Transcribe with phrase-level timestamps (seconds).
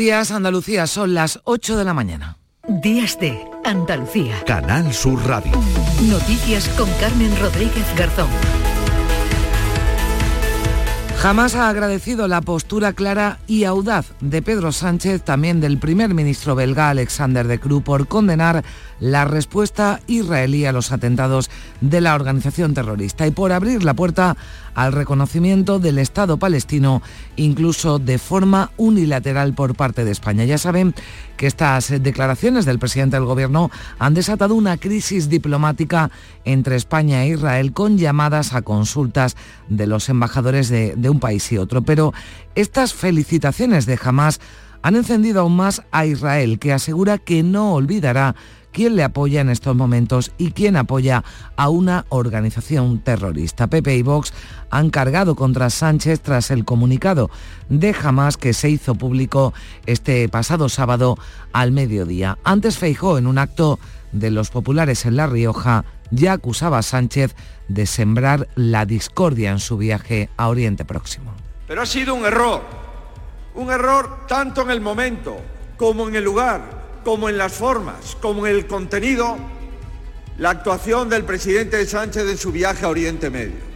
[0.00, 2.38] Días Andalucía, son las 8 de la mañana.
[2.66, 4.42] Días de Andalucía.
[4.46, 5.52] Canal Sur Radio.
[6.08, 8.30] Noticias con Carmen Rodríguez Garzón.
[11.18, 16.54] Jamás ha agradecido la postura clara y audaz de Pedro Sánchez, también del primer ministro
[16.54, 18.64] belga Alexander de Croo, por condenar
[19.00, 21.50] la respuesta israelí a los atentados
[21.80, 24.36] de la organización terrorista y por abrir la puerta
[24.74, 27.02] al reconocimiento del Estado palestino,
[27.36, 30.44] incluso de forma unilateral por parte de España.
[30.44, 30.94] Ya saben
[31.36, 36.10] que estas declaraciones del presidente del Gobierno han desatado una crisis diplomática
[36.44, 39.36] entre España e Israel con llamadas a consultas
[39.68, 41.82] de los embajadores de, un país y otro.
[41.82, 42.12] Pero
[42.54, 44.40] estas felicitaciones de Hamas
[44.82, 48.34] han encendido aún más a Israel, que asegura que no olvidará
[48.72, 51.24] quién le apoya en estos momentos y quién apoya
[51.56, 53.66] a una organización terrorista.
[53.66, 54.32] Pepe y Vox
[54.70, 57.30] han cargado contra Sánchez tras el comunicado
[57.68, 59.52] de Hamas que se hizo público
[59.86, 61.18] este pasado sábado
[61.52, 62.38] al mediodía.
[62.44, 63.78] Antes Feijó, en un acto
[64.12, 67.34] de los populares en La Rioja, ya acusaba a Sánchez
[67.68, 71.32] de sembrar la discordia en su viaje a Oriente Próximo.
[71.66, 72.62] Pero ha sido un error,
[73.54, 75.36] un error tanto en el momento
[75.76, 79.36] como en el lugar como en las formas, como en el contenido,
[80.38, 83.70] la actuación del presidente Sánchez en su viaje a Oriente Medio.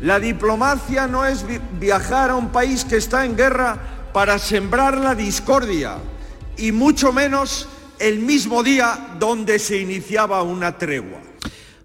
[0.00, 1.44] La diplomacia no es
[1.80, 3.78] viajar a un país que está en guerra
[4.12, 5.96] para sembrar la discordia
[6.56, 11.27] y mucho menos el mismo día donde se iniciaba una tregua.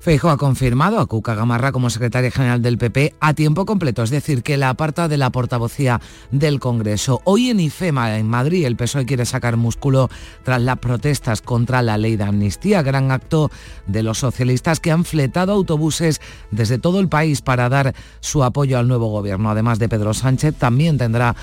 [0.04, 4.09] Feijo ha confirmado a Cuca Gamarra como secretaria general del PP a tiempo completo, es
[4.09, 7.22] decir, que la aparta de la portavocía del Congreso.
[7.23, 10.09] Hoy en IFEMA, en Madrid, el PSOE quiere sacar músculo
[10.44, 13.50] tras las protestas contra la ley de amnistía, gran acto
[13.88, 16.20] de los socialistas que han fletado autobuses
[16.52, 19.52] desde todo el país para dar su apoyo al nuevo gobierno.
[19.52, 21.34] Además de Pedro Sánchez, también tendrá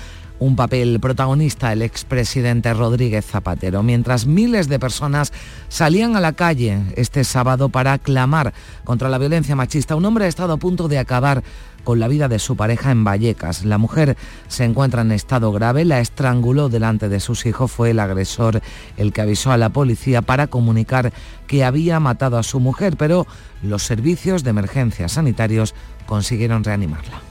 [0.41, 5.31] un papel protagonista el expresidente Rodríguez Zapatero, mientras miles de personas
[5.69, 8.51] salían a la calle este sábado para clamar
[8.83, 9.95] contra la violencia machista.
[9.95, 11.43] Un hombre ha estado a punto de acabar
[11.83, 13.65] con la vida de su pareja en Vallecas.
[13.65, 14.17] La mujer
[14.47, 18.61] se encuentra en estado grave, la estranguló delante de sus hijos, fue el agresor
[18.97, 21.13] el que avisó a la policía para comunicar
[21.45, 23.27] que había matado a su mujer, pero
[23.61, 25.75] los servicios de emergencia sanitarios
[26.07, 27.30] consiguieron reanimarla.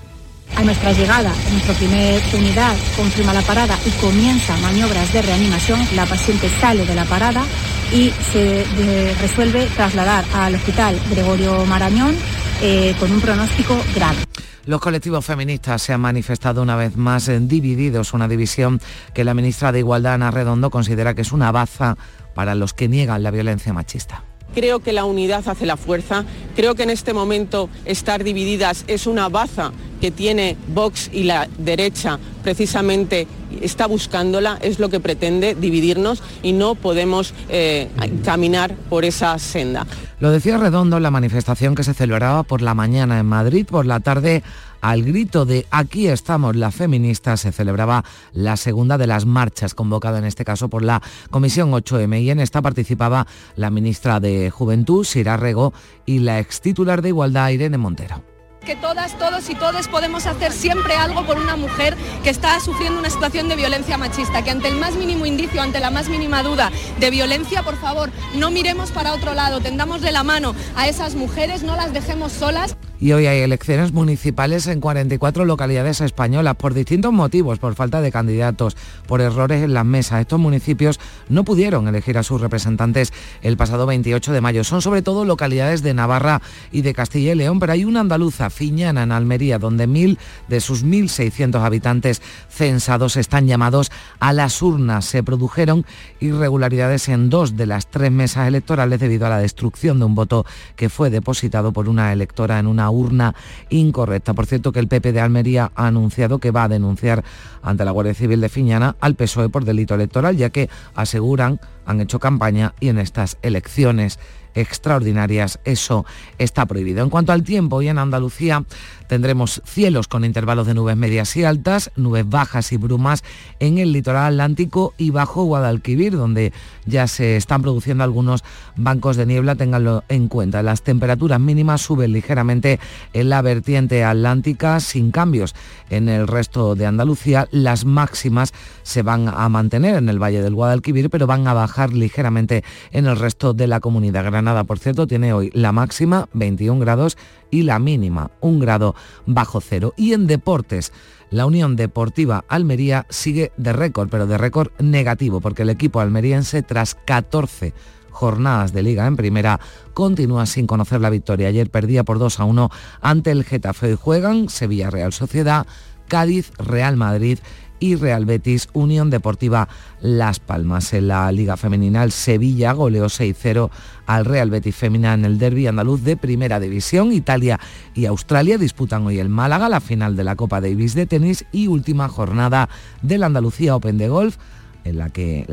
[0.57, 5.81] A nuestra llegada, nuestra primera unidad confirma la parada y comienza maniobras de reanimación.
[5.95, 7.45] La paciente sale de la parada
[7.93, 12.15] y se eh, resuelve trasladar al hospital Gregorio Marañón
[12.63, 14.19] eh, con un pronóstico grave.
[14.67, 18.81] Los colectivos feministas se han manifestado una vez más en divididos, una división
[19.15, 21.97] que la ministra de Igualdad, Ana Redondo, considera que es una baza
[22.35, 24.23] para los que niegan la violencia machista.
[24.55, 26.25] Creo que la unidad hace la fuerza.
[26.57, 31.49] Creo que en este momento estar divididas es una baza que tiene Vox y la
[31.59, 33.27] derecha precisamente
[33.61, 37.89] está buscándola, es lo que pretende dividirnos y no podemos eh,
[38.25, 39.87] caminar por esa senda.
[40.21, 43.87] Lo decía Redondo en la manifestación que se celebraba por la mañana en Madrid, por
[43.87, 44.43] la tarde
[44.81, 50.19] al grito de Aquí estamos las feministas se celebraba la segunda de las marchas convocada
[50.19, 53.27] en este caso por la Comisión 8M y en esta participaba
[53.57, 55.73] la ministra de Juventud, Sira Rego,
[56.07, 58.30] y la ex titular de Igualdad, Irene Montero
[58.65, 62.99] que todas, todos y todes podemos hacer siempre algo por una mujer que está sufriendo
[62.99, 66.43] una situación de violencia machista, que ante el más mínimo indicio, ante la más mínima
[66.43, 70.89] duda de violencia, por favor, no miremos para otro lado, tendamos de la mano a
[70.89, 76.57] esas mujeres, no las dejemos solas y hoy hay elecciones municipales en 44 localidades españolas
[76.57, 80.21] por distintos motivos, por falta de candidatos, por errores en las mesas.
[80.21, 81.01] Estos municipios
[81.31, 84.65] no pudieron elegir a sus representantes el pasado 28 de mayo.
[84.65, 88.50] Son sobre todo localidades de Navarra y de Castilla y León, pero hay una andaluza,
[88.51, 90.19] Fiñana, en Almería, donde mil
[90.49, 95.05] de sus 1.600 habitantes censados están llamados a las urnas.
[95.05, 95.85] Se produjeron
[96.21, 100.45] irregularidades en dos de las tres mesas electorales debido a la destrucción de un voto
[100.77, 103.35] que fue depositado por una electora en una urna
[103.69, 104.35] incorrecta.
[104.35, 107.25] Por cierto que el PP de Almería ha anunciado que va a denunciar
[107.63, 111.61] ante la Guardia Civil de Fiñana al PSOE por delito electoral, ya que aseguran
[111.91, 114.19] han hecho campaña y en estas elecciones
[114.55, 116.05] extraordinarias, eso
[116.39, 117.03] está prohibido.
[117.03, 118.65] En cuanto al tiempo, hoy en Andalucía
[119.09, 123.25] tendremos cielos con intervalos de nubes medias y altas, nubes bajas y brumas
[123.59, 126.53] en el litoral atlántico y bajo Guadalquivir, donde
[126.87, 128.45] ya se están produciendo algunos
[128.77, 130.63] bancos de niebla, ténganlo en cuenta.
[130.63, 132.79] Las temperaturas mínimas suben ligeramente
[133.13, 135.55] en la vertiente atlántica sin cambios.
[135.91, 138.53] En el resto de Andalucía las máximas
[138.83, 142.63] se van a mantener en el Valle del Guadalquivir, pero van a bajar ligeramente
[142.93, 144.25] en el resto de la comunidad.
[144.25, 147.17] Granada, por cierto, tiene hoy la máxima 21 grados
[147.51, 148.95] y la mínima un grado
[149.27, 149.95] bajo cero.
[149.97, 150.93] Y en deportes,
[151.31, 156.63] la Unión Deportiva Almería sigue de récord, pero de récord negativo, porque el equipo almeriense,
[156.63, 157.73] tras 14
[158.11, 159.61] jornadas de liga en primera,
[159.95, 161.49] continúa sin conocer la victoria.
[161.49, 163.93] Ayer perdía por 2 a 1 ante el Getafe.
[163.93, 165.67] y juegan Sevilla Real Sociedad,
[166.09, 167.39] Cádiz, Real Madrid
[167.81, 169.69] y Real Betis, Unión Deportiva
[170.01, 170.93] Las Palmas.
[170.93, 173.71] En la Liga Femenina, el Sevilla goleó 6-0
[174.07, 177.13] al Real Betis Femina en el derby andaluz de Primera División.
[177.13, 177.59] Italia
[177.95, 181.67] y Australia disputan hoy el Málaga, la final de la Copa Davis de tenis y
[181.67, 182.69] última jornada
[183.03, 184.37] del Andalucía Open de Golf
[184.85, 185.47] en la que,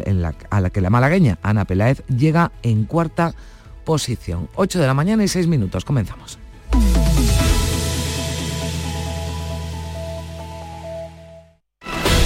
[0.50, 3.34] a la que la malagueña Ana Peláez llega en cuarta
[3.86, 4.50] posición.
[4.56, 5.86] 8 de la mañana y 6 minutos.
[5.86, 6.40] Comenzamos.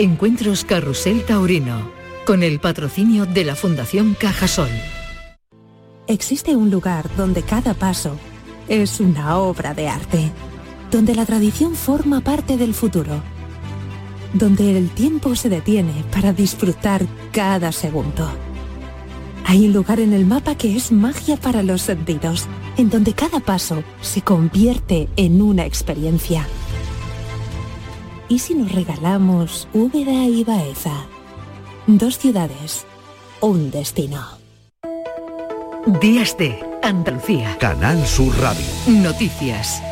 [0.00, 1.90] Encuentros Carrusel Taurino,
[2.24, 4.70] con el patrocinio de la Fundación Cajasol.
[6.06, 8.16] Existe un lugar donde cada paso
[8.68, 10.30] es una obra de arte,
[10.92, 13.20] donde la tradición forma parte del futuro,
[14.34, 18.30] donde el tiempo se detiene para disfrutar cada segundo.
[19.46, 22.46] Hay un lugar en el mapa que es magia para los sentidos,
[22.76, 26.46] en donde cada paso se convierte en una experiencia
[28.28, 31.06] ¿Y si nos regalamos Úbeda y Baeza?
[31.86, 32.84] Dos ciudades,
[33.40, 34.22] un destino.
[36.00, 37.56] Días de Andalucía.
[37.58, 38.66] Canal Sur Radio.
[38.86, 39.82] Noticias.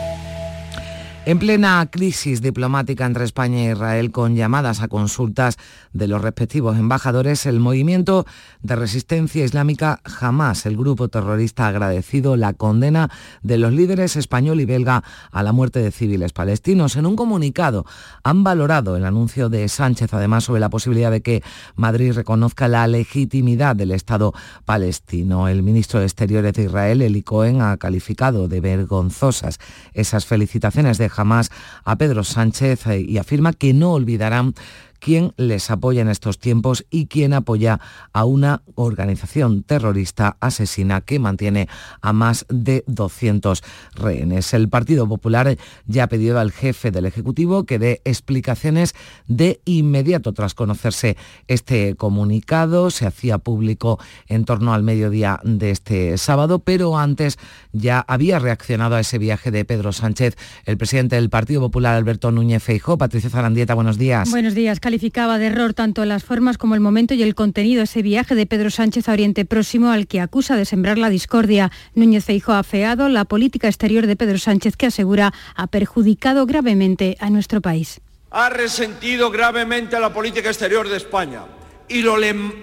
[1.26, 5.56] En plena crisis diplomática entre España e Israel, con llamadas a consultas
[5.92, 8.26] de los respectivos embajadores, el movimiento
[8.62, 13.10] de resistencia islámica Hamas, el grupo terrorista, ha agradecido la condena
[13.42, 15.02] de los líderes español y belga
[15.32, 16.94] a la muerte de civiles palestinos.
[16.94, 17.86] En un comunicado
[18.22, 21.42] han valorado el anuncio de Sánchez, además, sobre la posibilidad de que
[21.74, 24.32] Madrid reconozca la legitimidad del Estado
[24.64, 25.48] palestino.
[25.48, 29.58] El ministro de Exteriores de Israel, Eli Cohen, ha calificado de vergonzosas
[29.92, 31.50] esas felicitaciones de jamás
[31.84, 34.54] a Pedro Sánchez eh, y afirma que no olvidarán
[35.00, 37.80] quién les apoya en estos tiempos y quién apoya
[38.12, 41.68] a una organización terrorista asesina que mantiene
[42.00, 43.62] a más de 200
[43.94, 44.54] rehenes.
[44.54, 45.56] El Partido Popular
[45.86, 48.94] ya ha pedido al jefe del Ejecutivo que dé explicaciones
[49.26, 51.16] de inmediato tras conocerse
[51.46, 52.90] este comunicado.
[52.90, 57.38] Se hacía público en torno al mediodía de este sábado, pero antes
[57.72, 62.30] ya había reaccionado a ese viaje de Pedro Sánchez el presidente del Partido Popular, Alberto
[62.30, 62.98] Núñez Feijó.
[62.98, 64.30] Patricia Zarandieta, buenos días.
[64.30, 68.02] Buenos días calificaba de error tanto las formas como el momento y el contenido ese
[68.02, 71.72] viaje de Pedro Sánchez a Oriente Próximo al que acusa de sembrar la discordia.
[71.96, 77.16] Núñez Feijóo ha feado la política exterior de Pedro Sánchez que asegura ha perjudicado gravemente
[77.18, 78.00] a nuestro país.
[78.30, 81.42] Ha resentido gravemente a la política exterior de España
[81.88, 82.16] y lo,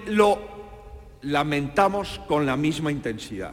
[0.06, 0.38] lo
[1.20, 3.52] lamentamos con la misma intensidad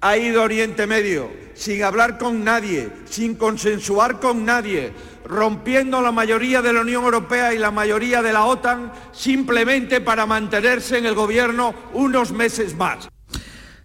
[0.00, 4.92] ha ido a Oriente Medio sin hablar con nadie, sin consensuar con nadie,
[5.26, 10.24] rompiendo la mayoría de la Unión Europea y la mayoría de la OTAN simplemente para
[10.24, 13.08] mantenerse en el gobierno unos meses más.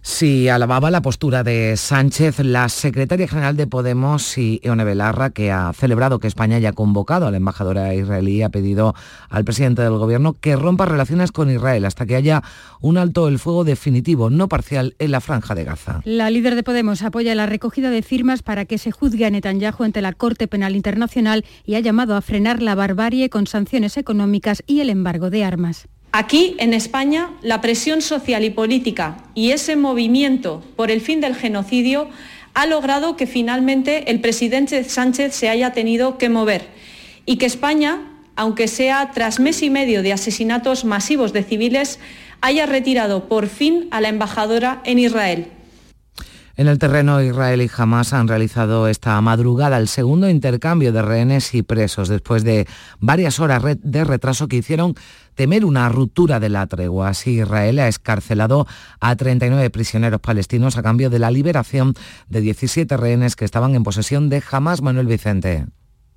[0.08, 5.50] Sí, alababa la postura de Sánchez, la secretaria general de Podemos y Eone Belarra, que
[5.50, 8.94] ha celebrado que España haya convocado a la embajadora israelí, ha pedido
[9.28, 12.44] al presidente del gobierno que rompa relaciones con Israel hasta que haya
[12.80, 16.02] un alto el fuego definitivo, no parcial, en la franja de Gaza.
[16.04, 19.82] La líder de Podemos apoya la recogida de firmas para que se juzgue a Netanyahu
[19.82, 24.62] ante la Corte Penal Internacional y ha llamado a frenar la barbarie con sanciones económicas
[24.68, 25.88] y el embargo de armas.
[26.18, 31.34] Aquí, en España, la presión social y política y ese movimiento por el fin del
[31.34, 32.08] genocidio
[32.54, 36.68] ha logrado que finalmente el presidente Sánchez se haya tenido que mover
[37.26, 38.00] y que España,
[38.34, 41.98] aunque sea tras mes y medio de asesinatos masivos de civiles,
[42.40, 45.48] haya retirado por fin a la embajadora en Israel.
[46.58, 51.54] En el terreno, Israel y Hamas han realizado esta madrugada el segundo intercambio de rehenes
[51.54, 52.66] y presos después de
[52.98, 54.94] varias horas de retraso que hicieron
[55.34, 57.10] temer una ruptura de la tregua.
[57.10, 58.66] Así, Israel ha escarcelado
[59.00, 61.92] a 39 prisioneros palestinos a cambio de la liberación
[62.30, 65.66] de 17 rehenes que estaban en posesión de Hamas Manuel Vicente.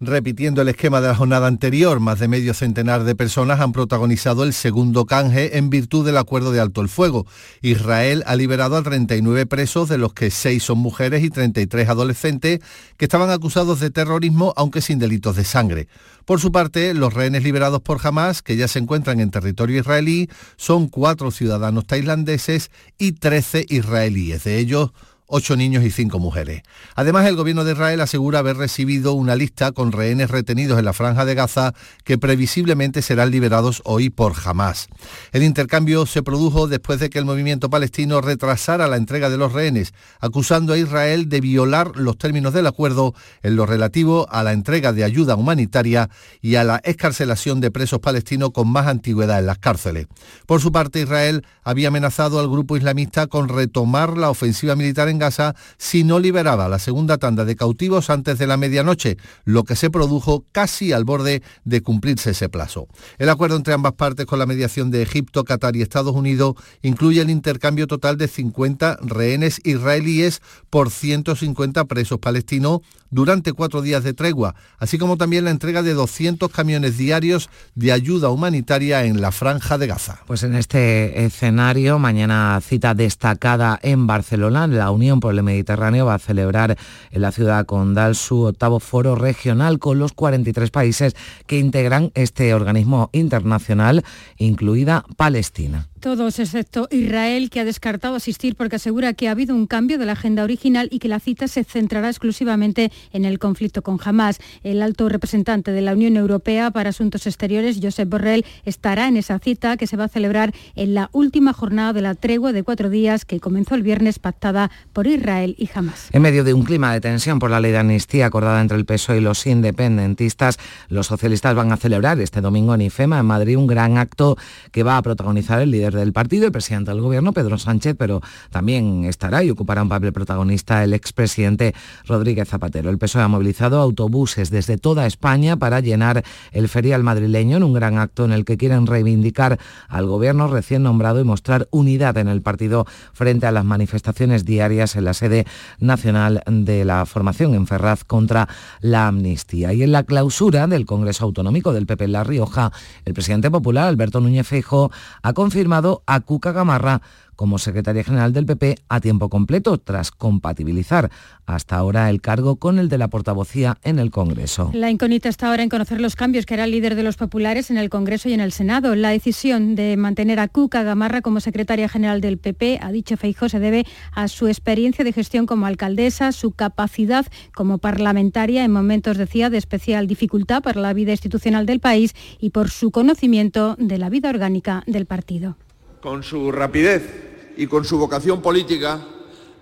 [0.02, 4.46] Repitiendo el esquema de la jornada anterior, más de medio centenar de personas han protagonizado
[4.46, 7.28] el segundo canje en virtud del acuerdo de alto el fuego.
[7.62, 12.62] Israel ha liberado a 39 presos, de los que 6 son mujeres y 33 adolescentes,
[12.96, 15.90] que estaban acusados de terrorismo, aunque sin delitos de sangre.
[16.24, 20.30] Por su parte, los rehenes liberados por Hamas, que ya se encuentran en territorio israelí,
[20.56, 24.46] son cuatro ciudadanos tailandeses y 13 israelíes.
[24.46, 24.92] De ellos,
[25.30, 26.64] ocho niños y cinco mujeres.
[26.96, 30.94] Además, el gobierno de Israel asegura haber recibido una lista con rehenes retenidos en la
[30.94, 34.88] franja de Gaza que previsiblemente serán liberados hoy por Hamas.
[35.32, 39.54] El intercambio se produjo después de que el movimiento palestino retrasara la entrega de los
[39.54, 44.54] rehenes, acusando a Israel de violar los términos del acuerdo en lo relativo a la
[44.54, 46.10] entrega de ayuda humanitaria
[46.42, 50.08] y a la escarcelación de presos palestinos con más antigüedad en las cárceles.
[50.48, 55.19] Por su parte, Israel había amenazado al grupo islamista con retomar la ofensiva militar en
[55.20, 59.76] Gaza si no liberaba la segunda tanda de cautivos antes de la medianoche, lo que
[59.76, 62.88] se produjo casi al borde de cumplirse ese plazo.
[63.18, 67.22] El acuerdo entre ambas partes con la mediación de Egipto, Qatar y Estados Unidos incluye
[67.22, 74.14] el intercambio total de 50 rehenes israelíes por 150 presos palestinos durante cuatro días de
[74.14, 79.32] tregua, así como también la entrega de 200 camiones diarios de ayuda humanitaria en la
[79.32, 80.20] franja de Gaza.
[80.28, 86.14] Pues en este escenario, mañana cita destacada en Barcelona, la Unión por el Mediterráneo va
[86.14, 86.78] a celebrar
[87.12, 91.16] en la ciudad condal su octavo foro regional con los 43 países
[91.48, 94.04] que integran este organismo internacional,
[94.38, 95.89] incluida Palestina.
[96.00, 100.06] Todos excepto Israel, que ha descartado asistir porque asegura que ha habido un cambio de
[100.06, 104.40] la agenda original y que la cita se centrará exclusivamente en el conflicto con Hamas.
[104.64, 109.40] El alto representante de la Unión Europea para Asuntos Exteriores, Josep Borrell, estará en esa
[109.40, 112.90] cita que se va a celebrar en la última jornada de la tregua de cuatro
[112.90, 116.08] días que comenzó el viernes pactada por Israel y Hamas.
[116.14, 118.86] En medio de un clima de tensión por la ley de amnistía acordada entre el
[118.86, 123.58] PSOE y los independentistas, los socialistas van a celebrar este domingo en IFEMA, en Madrid,
[123.58, 124.38] un gran acto
[124.72, 128.22] que va a protagonizar el líder del partido, el presidente del gobierno, Pedro Sánchez, pero
[128.50, 131.74] también estará y ocupará un papel protagonista el expresidente
[132.06, 132.90] Rodríguez Zapatero.
[132.90, 137.74] El PSOE ha movilizado autobuses desde toda España para llenar el ferial madrileño en un
[137.74, 142.28] gran acto en el que quieren reivindicar al gobierno recién nombrado y mostrar unidad en
[142.28, 145.46] el partido frente a las manifestaciones diarias en la sede
[145.80, 148.48] nacional de la formación en Ferraz contra
[148.82, 149.74] la amnistía.
[149.74, 152.72] Y en la clausura del Congreso Autonómico del PP en La Rioja,
[153.06, 154.92] el presidente popular Alberto Núñez Feijóo
[155.22, 157.02] ha confirmado a Cuca Gamarra
[157.40, 161.10] como secretaria general del PP a tiempo completo, tras compatibilizar
[161.46, 164.72] hasta ahora el cargo con el de la portavocía en el Congreso.
[164.74, 167.72] La incógnita está ahora en conocer los cambios que hará el líder de los populares
[167.72, 168.94] en el Congreso y en el Senado.
[168.94, 173.48] La decisión de mantener a Cuca Gamarra como secretaria general del PP, ha dicho Feijó,
[173.48, 179.16] se debe a su experiencia de gestión como alcaldesa, su capacidad como parlamentaria en momentos,
[179.16, 183.98] decía, de especial dificultad para la vida institucional del país y por su conocimiento de
[183.98, 185.56] la vida orgánica del partido.
[186.02, 189.00] Con su rapidez y con su vocación política,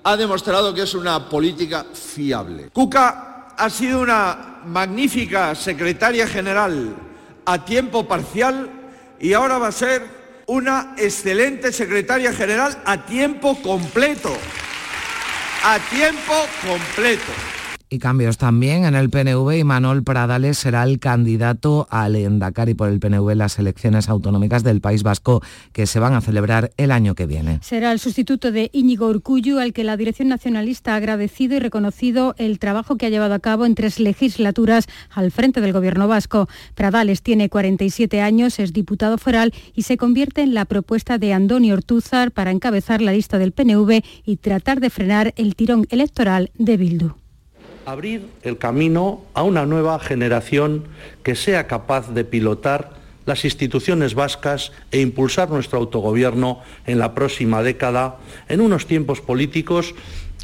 [0.03, 2.70] ha demostrado que es una política fiable.
[2.72, 6.96] Cuca ha sido una magnífica secretaria general
[7.46, 8.70] a tiempo parcial
[9.20, 10.06] y ahora va a ser
[10.46, 14.32] una excelente secretaria general a tiempo completo.
[15.63, 17.56] A tiempo completo
[17.89, 22.89] y cambios también en el PNV y Manuel Pradales será el candidato al Endacari por
[22.89, 25.41] el PNV en las elecciones autonómicas del País Vasco
[25.72, 27.60] que se van a celebrar el año que viene.
[27.62, 32.36] Será el sustituto de Íñigo Urcullu al que la Dirección Nacionalista ha agradecido y reconocido
[32.38, 36.48] el trabajo que ha llevado a cabo en tres legislaturas al frente del Gobierno vasco.
[36.75, 41.72] Pradales tiene 47 años, es diputado foral y se convierte en la propuesta de Andoni
[41.72, 46.77] Ortúzar para encabezar la lista del PNV y tratar de frenar el tirón electoral de
[46.77, 47.26] Bildu
[47.88, 50.84] abrir el camino a una nueva generación
[51.24, 52.91] que sea capaz de pilotar
[53.25, 58.17] las instituciones vascas e impulsar nuestro autogobierno en la próxima década
[58.50, 59.96] en unos tiempos políticos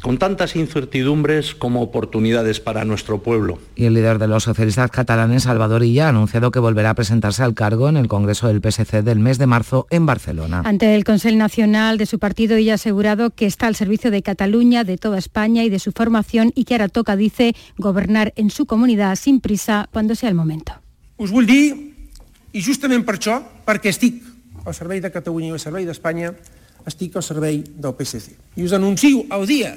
[0.04, 3.58] con tantas incertidumbres como oportunidades para nuestro pueblo.
[3.74, 7.42] Y el líder de los socialistas catalanes, Salvador Illa, ha anunciado que volverá a presentarse
[7.42, 10.60] al cargo en el Congreso del PSC del mes de marzo en Barcelona.
[10.66, 14.20] Ante el Consejo Nacional de su partido, Illa ha asegurado que está al servicio de
[14.20, 18.50] Cataluña, de toda España y de su formación y que ahora toca, dice, gobernar en
[18.50, 20.74] su comunidad sin prisa cuando sea el momento.
[21.16, 21.72] Us vull dir,
[22.52, 24.20] i justament per això, perquè estic
[24.66, 26.34] al servei de Catalunya i al servei d'Espanya,
[26.84, 28.36] estic al servei del PSC.
[28.60, 29.72] I us anuncio el dia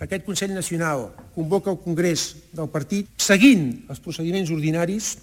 [0.00, 5.16] aquest Consell Nacional convoca el Congrés del partit seguint els procediments ordinaris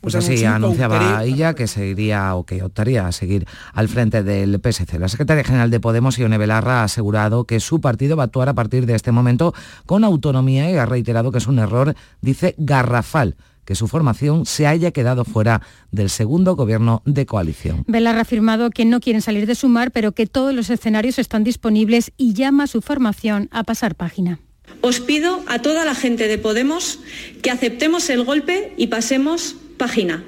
[0.00, 4.98] Pues así anunciaba ella que seguiría o que optaría a seguir al frente del PSC.
[4.98, 8.48] La secretaria general de Podemos, Ione Belarra, ha asegurado que su partido va a actuar
[8.48, 9.54] a partir de este momento
[9.86, 13.36] con autonomía y ha reiterado que es un error, dice, garrafal
[13.68, 15.60] que su formación se haya quedado fuera
[15.90, 17.84] del segundo gobierno de coalición.
[17.86, 21.44] Velar ha afirmado que no quieren salir de Sumar, pero que todos los escenarios están
[21.44, 24.40] disponibles y llama a su formación a pasar página.
[24.80, 27.00] Os pido a toda la gente de Podemos
[27.42, 30.24] que aceptemos el golpe y pasemos página.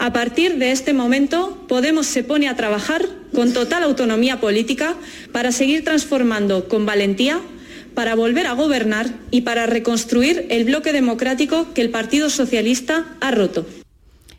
[0.00, 4.96] A partir de este momento, Podemos se pone a trabajar con total autonomía política
[5.30, 7.40] para seguir transformando con valentía,
[7.96, 13.32] para volver a gobernar y para reconstruir el bloque democrático que el Partido Socialista ha
[13.32, 13.66] roto.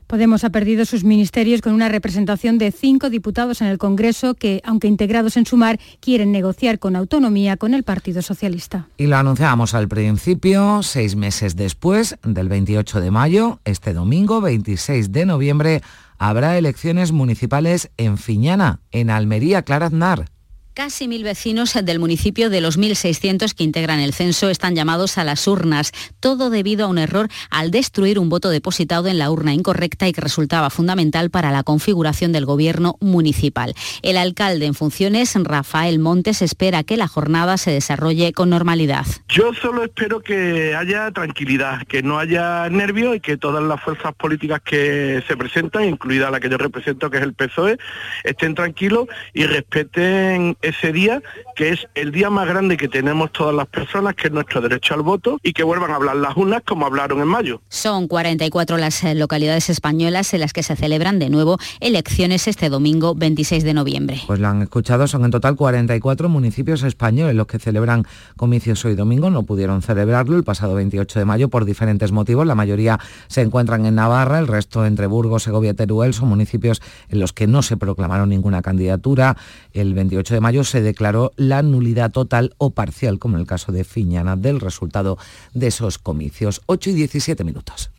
[0.06, 4.62] Podemos ha perdido sus ministerios con una representación de cinco diputados en el Congreso que,
[4.64, 8.88] aunque integrados en Sumar, quieren negociar con autonomía con el Partido Socialista.
[8.96, 15.12] Y lo anunciábamos al principio, seis meses después del 28 de mayo, este domingo 26
[15.12, 15.82] de noviembre,
[16.18, 20.37] habrá elecciones municipales en Fiñana, en Almería, Claraznar.
[20.78, 25.24] Casi mil vecinos del municipio de los 1.600 que integran el censo están llamados a
[25.24, 29.56] las urnas, todo debido a un error al destruir un voto depositado en la urna
[29.56, 33.74] incorrecta y que resultaba fundamental para la configuración del gobierno municipal.
[34.04, 39.08] El alcalde en funciones, Rafael Montes, espera que la jornada se desarrolle con normalidad.
[39.30, 44.14] Yo solo espero que haya tranquilidad, que no haya nervios y que todas las fuerzas
[44.14, 47.80] políticas que se presentan, incluida la que yo represento, que es el PSOE,
[48.24, 51.22] estén tranquilos y respeten ese día,
[51.56, 54.94] que es el día más grande que tenemos todas las personas, que es nuestro derecho
[54.94, 57.62] al voto, y que vuelvan a hablar las urnas como hablaron en mayo.
[57.70, 62.70] Son 44 las eh, localidades españolas en las que se celebran de nuevo elecciones este
[62.70, 64.22] domingo 26 de noviembre.
[64.28, 68.06] Pues lo han escuchado, son en total 44 municipios españoles los que celebran
[68.36, 69.30] comicios hoy domingo.
[69.30, 72.46] No pudieron celebrarlo el pasado 28 de mayo por diferentes motivos.
[72.46, 76.82] La mayoría se encuentran en Navarra, el resto entre Burgos, Segovia y Teruel son municipios
[77.10, 79.38] en los que no se proclamaron ninguna candidatura.
[79.74, 83.72] El 28 de mayo se declaró la nulidad total o parcial, como en el caso
[83.72, 85.18] de Fiñana, del resultado
[85.54, 86.62] de esos comicios.
[86.66, 87.92] 8 y 17 minutos.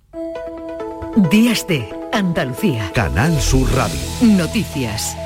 [1.31, 2.91] Días de Andalucía.
[2.95, 3.99] Canal Sur Radio.
[4.23, 5.17] Noticias.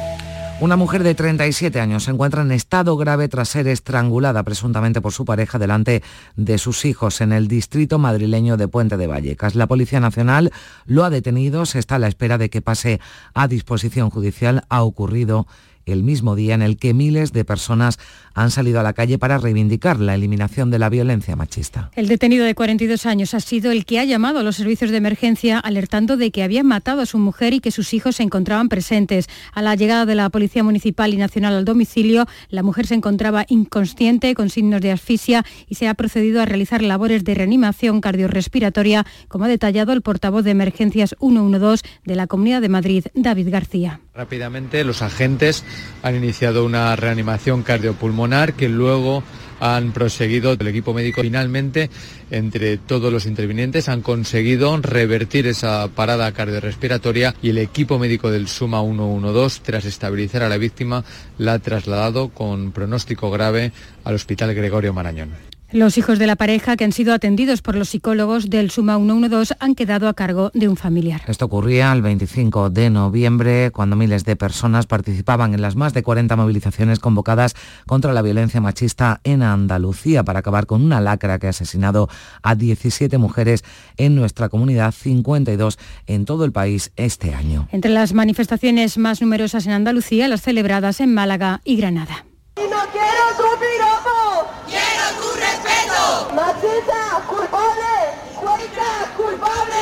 [0.62, 5.10] Una mujer de 37 años se encuentra en estado grave tras ser estrangulada presuntamente por
[5.10, 6.04] su pareja delante
[6.36, 9.56] de sus hijos en el distrito madrileño de Puente de Vallecas.
[9.56, 10.52] La Policía Nacional
[10.86, 13.00] lo ha detenido, se está a la espera de que pase
[13.34, 14.64] a disposición judicial.
[14.68, 15.48] Ha ocurrido
[15.86, 17.98] el mismo día en el que miles de personas
[18.34, 21.90] han salido a la calle para reivindicar la eliminación de la violencia machista.
[21.94, 24.96] El detenido de 42 años ha sido el que ha llamado a los servicios de
[24.96, 28.68] emergencia alertando de que había matado a su mujer y que sus hijos se encontraban
[28.68, 29.28] presentes.
[29.52, 33.44] A la llegada de la Policía Municipal y Nacional al domicilio, la mujer se encontraba
[33.48, 39.06] inconsciente con signos de asfixia y se ha procedido a realizar labores de reanimación cardiorrespiratoria,
[39.28, 44.00] como ha detallado el portavoz de emergencias 112 de la Comunidad de Madrid, David García.
[44.14, 45.64] Rápidamente los agentes
[46.02, 49.22] han iniciado una reanimación cardiopulmonar que luego
[49.58, 51.22] han proseguido el equipo médico.
[51.22, 51.88] Finalmente,
[52.30, 58.48] entre todos los intervinientes, han conseguido revertir esa parada cardiorrespiratoria y el equipo médico del
[58.48, 61.04] Suma 112, tras estabilizar a la víctima,
[61.38, 63.72] la ha trasladado con pronóstico grave
[64.04, 65.51] al Hospital Gregorio Marañón.
[65.72, 69.56] Los hijos de la pareja que han sido atendidos por los psicólogos del Suma 112
[69.58, 71.22] han quedado a cargo de un familiar.
[71.26, 76.02] Esto ocurría el 25 de noviembre, cuando miles de personas participaban en las más de
[76.02, 77.54] 40 movilizaciones convocadas
[77.86, 82.10] contra la violencia machista en Andalucía para acabar con una lacra que ha asesinado
[82.42, 83.64] a 17 mujeres
[83.96, 87.66] en nuestra comunidad, 52 en todo el país este año.
[87.72, 92.26] Entre las manifestaciones más numerosas en Andalucía, las celebradas en Málaga y Granada.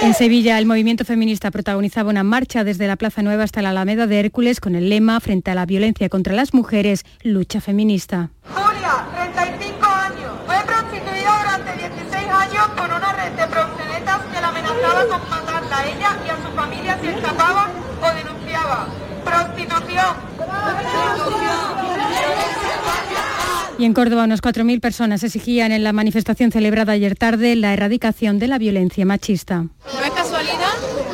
[0.03, 4.07] En Sevilla, el movimiento feminista protagonizaba una marcha desde la Plaza Nueva hasta la Alameda
[4.07, 8.31] de Hércules con el lema Frente a la violencia contra las mujeres, lucha feminista.
[8.55, 14.49] Julia, 35 años, fue prostituida durante 16 años por una red de proxenetas que la
[14.49, 17.69] amenazaba con matarla a ella y a su familia si escapaba
[18.01, 18.87] o denunciaba.
[19.23, 20.17] Prostitución.
[20.37, 21.50] Prostitución.
[23.81, 28.39] Y en Córdoba unas 4.000 personas exigían en la manifestación celebrada ayer tarde la erradicación
[28.39, 29.69] de la violencia machista.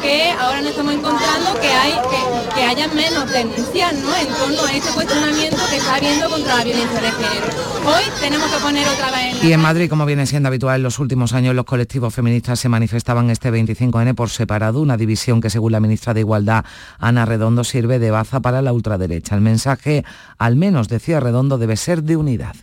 [0.06, 4.16] Que ahora nos estamos encontrando que, hay, que, que haya menos denuncias ¿no?
[4.16, 7.46] en torno a este cuestionamiento que está habiendo contra la violencia de género.
[7.84, 10.82] Hoy tenemos que poner otra vez en Y en Madrid, como viene siendo habitual en
[10.84, 15.50] los últimos años, los colectivos feministas se manifestaban este 25N por separado, una división que
[15.50, 16.64] según la ministra de Igualdad,
[17.00, 19.34] Ana Redondo, sirve de baza para la ultraderecha.
[19.34, 20.04] El mensaje,
[20.38, 22.54] al menos decía Redondo, debe ser de unidad.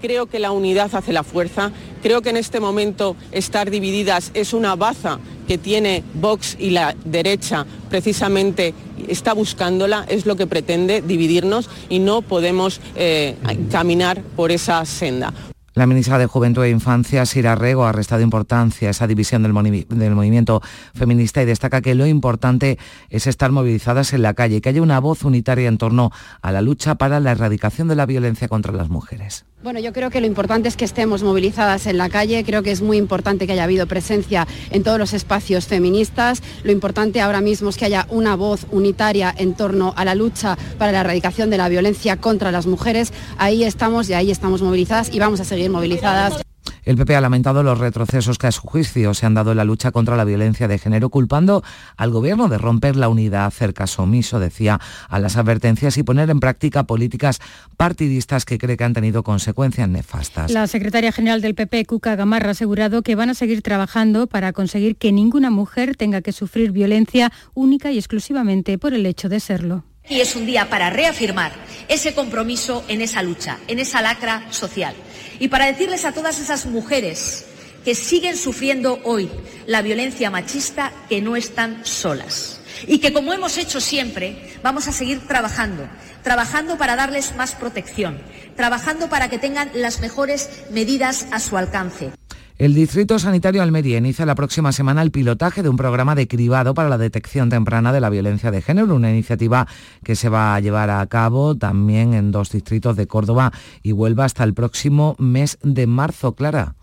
[0.00, 1.72] Creo que la unidad hace la fuerza.
[2.02, 6.94] Creo que en este momento estar divididas es una baza que tiene Vox y la
[7.04, 8.72] derecha precisamente
[9.08, 13.36] está buscándola, es lo que pretende dividirnos y no podemos eh,
[13.70, 15.32] caminar por esa senda.
[15.74, 19.86] La ministra de Juventud e Infancia, Sira Rego, ha restado importancia a esa división del,
[19.88, 20.60] del, movimiento
[20.94, 22.76] feminista y destaca que lo importante
[23.08, 26.10] es estar movilizadas en la calle y que haya una voz unitaria en torno
[26.42, 29.46] a la lucha para la erradicación de la violencia contra las mujeres.
[29.62, 32.70] Bueno, yo creo que lo importante es que estemos movilizadas en la calle, creo que
[32.70, 37.42] es muy importante que haya habido presencia en todos los espacios feministas, lo importante ahora
[37.42, 41.50] mismo es que haya una voz unitaria en torno a la lucha para la erradicación
[41.50, 45.44] de la violencia contra las mujeres, ahí estamos y ahí estamos movilizadas y vamos a
[45.44, 46.40] seguir movilizadas.
[46.84, 49.64] El PP ha lamentado los retrocesos que a su juicio se han dado en la
[49.64, 51.62] lucha contra la violencia de género, culpando
[51.96, 56.30] al gobierno de romper la unidad, hacer caso omiso, decía, a las advertencias y poner
[56.30, 57.40] en práctica políticas
[57.76, 60.50] partidistas que cree que han tenido consecuencias nefastas.
[60.50, 64.52] La secretaria general del PP, Cuca Gamarra, ha asegurado que van a seguir trabajando para
[64.52, 69.40] conseguir que ninguna mujer tenga que sufrir violencia única y exclusivamente por el hecho de
[69.40, 69.84] serlo.
[70.08, 71.52] Y es un día para reafirmar
[71.88, 74.94] ese compromiso en esa lucha, en esa lacra social
[75.40, 77.46] y para decirles a todas esas mujeres
[77.84, 79.28] que siguen sufriendo hoy
[79.66, 84.92] la violencia machista que no están solas y que como hemos hecho siempre vamos a
[84.92, 85.88] seguir trabajando,
[86.22, 88.20] trabajando para darles más protección,
[88.54, 92.12] trabajando para que tengan las mejores medidas a su alcance.
[92.60, 96.74] El Distrito Sanitario Almería inicia la próxima semana el pilotaje de un programa de cribado
[96.74, 99.66] para la detección temprana de la violencia de género, una iniciativa
[100.04, 103.50] que se va a llevar a cabo también en dos distritos de Córdoba
[103.82, 106.34] y Huelva hasta el próximo mes de marzo.
[106.34, 106.74] Clara.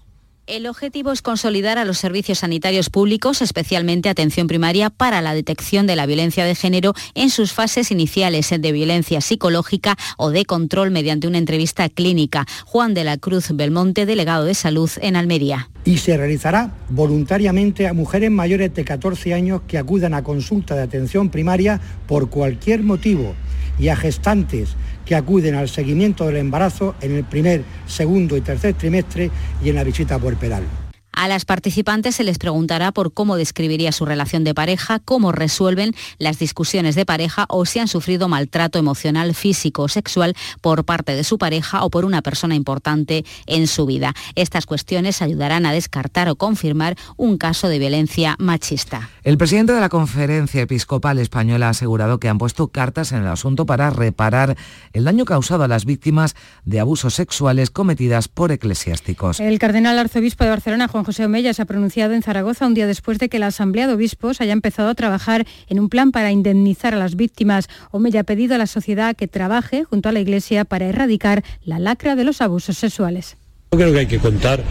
[0.47, 5.87] El objetivo es consolidar a los servicios sanitarios públicos, especialmente atención primaria, para la detección
[5.87, 10.89] de la violencia de género en sus fases iniciales de violencia psicológica o de control
[10.91, 12.45] mediante una entrevista clínica.
[12.65, 15.69] Juan de la Cruz Belmonte, delegado de salud en Almería.
[15.83, 20.83] Y se realizará voluntariamente a mujeres mayores de 14 años que acudan a consulta de
[20.83, 23.35] atención primaria por cualquier motivo
[23.77, 24.77] y a gestantes
[25.07, 29.31] que acuden al seguimiento del embarazo en el primer, segundo y tercer trimestre
[29.63, 30.86] y en la visita puerperal.
[31.19, 35.95] A las participantes se les preguntará por cómo describiría su relación de pareja, cómo resuelven
[36.19, 41.15] las discusiones de pareja o si han sufrido maltrato emocional, físico o sexual por parte
[41.15, 44.13] de su pareja o por una persona importante en su vida.
[44.35, 49.09] Estas cuestiones ayudarán a descartar o confirmar un caso de violencia machista.
[49.23, 53.27] El presidente de la Conferencia Episcopal Española ha asegurado que han puesto cartas en el
[53.27, 54.55] asunto para reparar
[54.93, 59.39] el daño causado a las víctimas de abusos sexuales cometidas por eclesiásticos.
[59.39, 62.85] El cardenal arzobispo de Barcelona, Juan José Omeya se ha pronunciado en Zaragoza un día
[62.85, 66.33] después de que la Asamblea de Obispos haya empezado a trabajar en un plan para
[66.33, 67.69] indemnizar a las víctimas.
[67.91, 71.79] Omeya ha pedido a la sociedad que trabaje junto a la Iglesia para erradicar la
[71.79, 73.37] lacra de los abusos sexuales.
[73.71, 74.61] Yo creo que hay que contar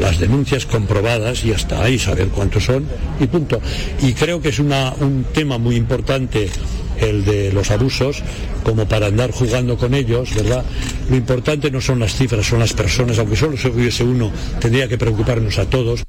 [0.00, 2.86] las denuncias comprobadas y hasta ahí saber cuántos son
[3.20, 3.60] y punto.
[4.00, 6.48] Y creo que es un tema muy importante
[6.98, 8.22] el de los abusos,
[8.62, 10.64] como para andar jugando con ellos, ¿verdad?
[11.10, 14.30] Lo importante no son las cifras, son las personas, aunque solo se hubiese uno,
[14.60, 16.04] tendría que preocuparnos a todos.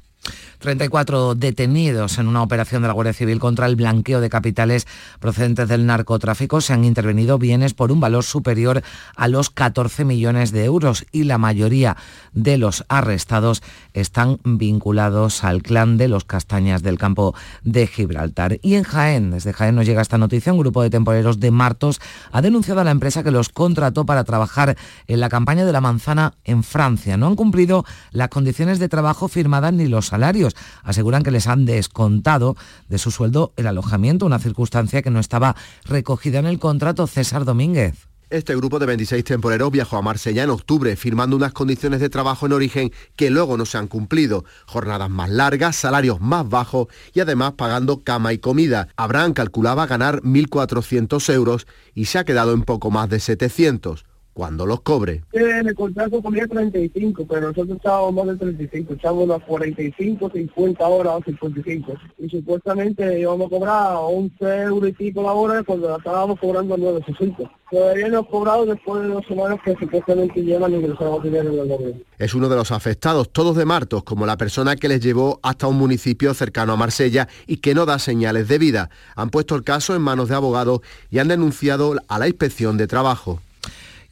[0.65, 4.87] 34 detenidos en una operación de la Guardia Civil contra el blanqueo de capitales
[5.19, 6.59] procedentes del narcotráfico.
[6.59, 8.81] Se han intervenido bienes por un valor superior
[9.15, 11.97] a los 14 millones de euros y la mayoría
[12.33, 13.61] de los arrestados
[13.93, 18.57] están vinculados al clan de los Castañas del campo de Gibraltar.
[18.63, 22.01] Y en Jaén, desde Jaén nos llega esta noticia, un grupo de temporeros de Martos
[22.31, 24.75] ha denunciado a la empresa que los contrató para trabajar
[25.05, 27.17] en la campaña de la manzana en Francia.
[27.17, 31.65] No han cumplido las condiciones de trabajo firmadas ni los salarios aseguran que les han
[31.65, 32.55] descontado
[32.89, 37.45] de su sueldo el alojamiento, una circunstancia que no estaba recogida en el contrato César
[37.45, 38.07] Domínguez.
[38.31, 42.47] Este grupo de 26 temporeros viajó a Marsella en octubre, firmando unas condiciones de trabajo
[42.47, 44.45] en origen que luego no se han cumplido.
[44.65, 48.87] Jornadas más largas, salarios más bajos y además pagando cama y comida.
[48.97, 54.65] Abraham calculaba ganar 1.400 euros y se ha quedado en poco más de 700 cuando
[54.65, 55.23] los cobre.
[55.31, 60.87] En el contrato ponía 35, pero nosotros estábamos más de 35, echábamos las 45, 50
[60.87, 61.93] horas o 55.
[62.19, 66.77] Y supuestamente íbamos a cobrar 11 euros y pico la hora cuando la estábamos cobrando
[66.77, 67.49] 9,60.
[67.71, 71.67] Todavía no cobrado después de dos semanas que supuestamente llevan y ingresamos dinero en el
[71.69, 72.01] gobierno.
[72.17, 75.67] Es uno de los afectados, todos de Martos, como la persona que les llevó hasta
[75.67, 78.89] un municipio cercano a Marsella y que no da señales de vida.
[79.15, 82.87] Han puesto el caso en manos de abogados y han denunciado a la inspección de
[82.87, 83.39] trabajo.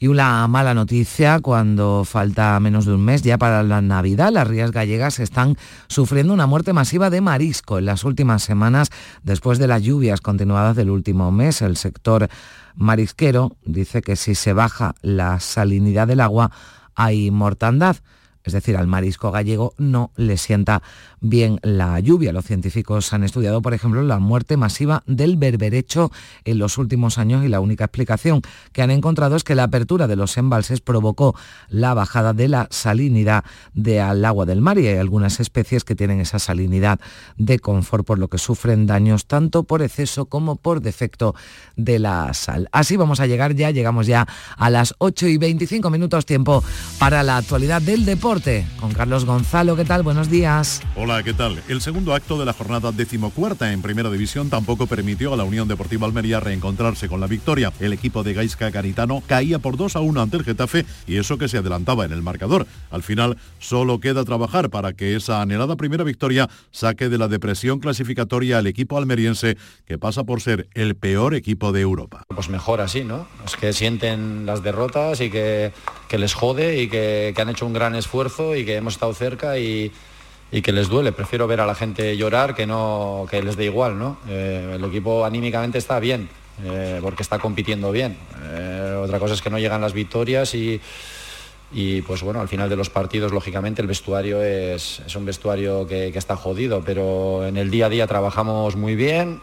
[0.04, 4.30] Y una mala noticia cuando falta menos de un mes ya para la Navidad.
[4.30, 8.90] Las rías gallegas están sufriendo una muerte masiva de marisco en las últimas semanas
[9.22, 11.62] después de las lluvias continuadas del último mes.
[11.62, 12.28] El sector
[12.74, 16.50] marisquero dice que si se baja la salinidad del agua
[16.94, 17.96] hay mortandad.
[18.44, 20.82] Es decir, al marisco gallego, no le sienta
[21.20, 22.32] bien la lluvia.
[22.32, 26.12] Los científicos han estudiado, por ejemplo, la muerte masiva del berberecho
[26.44, 30.06] en los últimos años y la única explicación que han encontrado es que la apertura
[30.06, 31.34] de los embalses provocó
[31.70, 36.20] la bajada de la salinidad del agua del mar y hay algunas especies que tienen
[36.20, 37.00] esa salinidad
[37.38, 41.34] de confort por lo que sufren daños tanto por exceso como por defecto
[41.76, 42.68] de la sal.
[42.72, 44.28] Así vamos a llegar ya, llegamos ya
[44.58, 46.62] a las 8 y 25 minutos tiempo
[46.98, 48.33] para la actualidad del deporte
[48.80, 49.76] con Carlos Gonzalo.
[49.76, 50.02] ¿Qué tal?
[50.02, 50.82] Buenos días.
[50.96, 51.62] Hola, ¿qué tal?
[51.68, 55.68] El segundo acto de la jornada decimocuarta en Primera División tampoco permitió a la Unión
[55.68, 57.72] Deportiva Almería reencontrarse con la victoria.
[57.78, 61.38] El equipo de Gaisca Caritano caía por 2 a 1 ante el Getafe y eso
[61.38, 62.66] que se adelantaba en el marcador.
[62.90, 67.78] Al final solo queda trabajar para que esa anhelada primera victoria saque de la depresión
[67.78, 72.24] clasificatoria al equipo almeriense que pasa por ser el peor equipo de Europa.
[72.34, 73.28] Pues mejor así, ¿no?
[73.46, 75.72] Es que sienten las derrotas y que,
[76.14, 79.58] que les jode y que, han hecho un gran esfuerzo y que hemos estado cerca
[79.58, 79.90] y
[80.52, 81.10] y que les duele.
[81.10, 84.18] Prefiero ver a la gente llorar que no que les dé igual, ¿no?
[84.28, 86.28] Eh, el equipo anímicamente está bien,
[86.62, 88.16] eh, porque está compitiendo bien.
[88.44, 90.80] Eh, otra cosa es que no llegan las victorias y,
[91.72, 95.84] y pues bueno, al final de los partidos, lógicamente, el vestuario es, es un vestuario
[95.88, 99.40] que, que, está jodido, pero en el día a día trabajamos muy bien,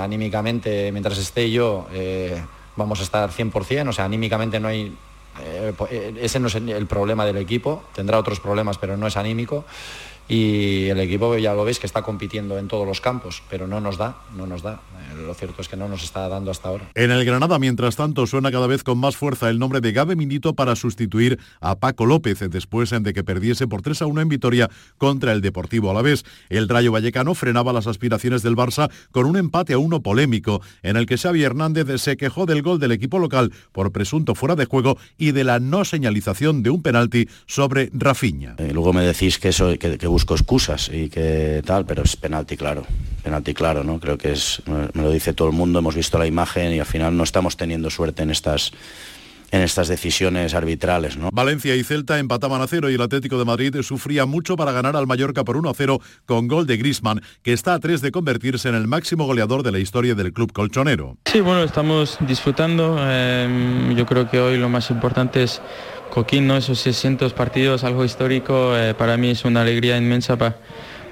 [0.00, 1.88] anímicamente, mientras esté yo,
[2.76, 4.96] vamos a estar 100%, o sea, anímicamente no hay...
[6.20, 9.64] ese no es el problema del equipo, tendrá otros problemas, pero no es anímico
[10.28, 13.80] y el equipo ya lo veis que está compitiendo en todos los campos, pero no
[13.80, 14.80] nos da, no nos da.
[15.12, 16.90] Eh, lo cierto es que no nos está dando hasta ahora.
[16.94, 20.16] En el Granada, mientras tanto, suena cada vez con más fuerza el nombre de Gabe
[20.16, 24.28] Minito para sustituir a Paco López después de que perdiese por 3 a 1 en
[24.28, 26.24] Vitoria contra el Deportivo Alavés.
[26.48, 30.96] El Rayo Vallecano frenaba las aspiraciones del Barça con un empate a uno polémico, en
[30.96, 34.64] el que Xavi Hernández se quejó del gol del equipo local por presunto fuera de
[34.64, 38.56] juego y de la no señalización de un penalti sobre Rafinha.
[38.58, 42.14] Eh, luego me decís que eso que, que busco excusas y que tal, pero es
[42.14, 42.86] penalti claro,
[43.24, 43.98] penalti claro, ¿no?
[43.98, 46.86] Creo que es, me lo dice todo el mundo, hemos visto la imagen y al
[46.86, 48.70] final no estamos teniendo suerte en estas
[49.50, 51.16] en estas decisiones arbitrales.
[51.16, 51.30] ¿no?
[51.32, 54.96] Valencia y Celta empataban a cero y el Atlético de Madrid sufría mucho para ganar
[54.96, 58.10] al Mallorca por 1 a 0 con gol de Grisman, que está a tres de
[58.10, 61.18] convertirse en el máximo goleador de la historia del club colchonero.
[61.26, 62.96] Sí, bueno, estamos disfrutando.
[63.00, 65.62] Eh, yo creo que hoy lo más importante es
[66.14, 66.56] Coquín, ¿no?
[66.56, 70.36] esos 600 partidos, algo histórico, eh, para mí es una alegría inmensa.
[70.36, 70.54] para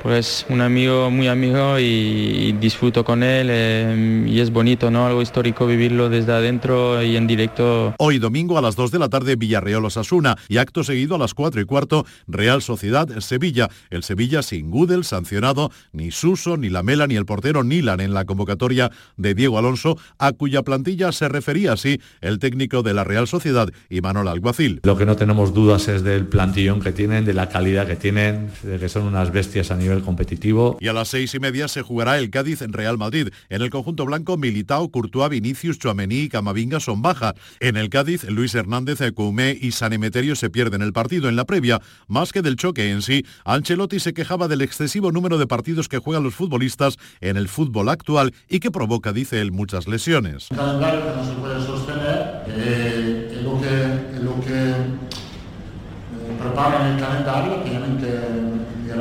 [0.03, 5.07] pues un amigo, muy amigo y, disfruto con él eh, y es bonito, ¿no?
[5.07, 7.95] Algo histórico vivirlo desde adentro y en directo.
[7.99, 11.35] Hoy domingo a las 2 de la tarde Villarreal Osasuna y acto seguido a las
[11.35, 13.69] 4 y cuarto Real Sociedad Sevilla.
[13.91, 18.25] El Sevilla sin Gudel sancionado, ni Suso, ni Lamela, ni el portero Nilan en la
[18.25, 23.29] convocatoria de Diego Alonso, a cuya plantilla se refería así el técnico de la Real
[23.29, 24.81] Sociedad y Manuel Alguacil.
[24.83, 28.51] Lo que no tenemos dudas es del plantillón que tienen, de la calidad que tienen,
[28.63, 30.79] de que son unas bestias a nivel competitivo.
[30.81, 33.29] Y a las seis y media se jugará el Cádiz en Real Madrid.
[33.51, 37.35] En el conjunto blanco, Militao, Courtois, Vinicius, Chuamení y Camavinga son bajas.
[37.61, 41.45] En el Cádiz, Luis Hernández, Ecoumé y San Emeterio se pierden el partido en la
[41.45, 41.81] previa.
[42.09, 45.99] Más que del choque en sí, Ancelotti se quejaba del excesivo número de partidos que
[45.99, 50.51] juegan los futbolistas en el fútbol actual y que provoca, dice él, muchas lesiones.
[50.51, 56.93] Un calendario que no se puede sostener, es lo que, es lo que eh, preparan
[56.93, 57.63] el calendario,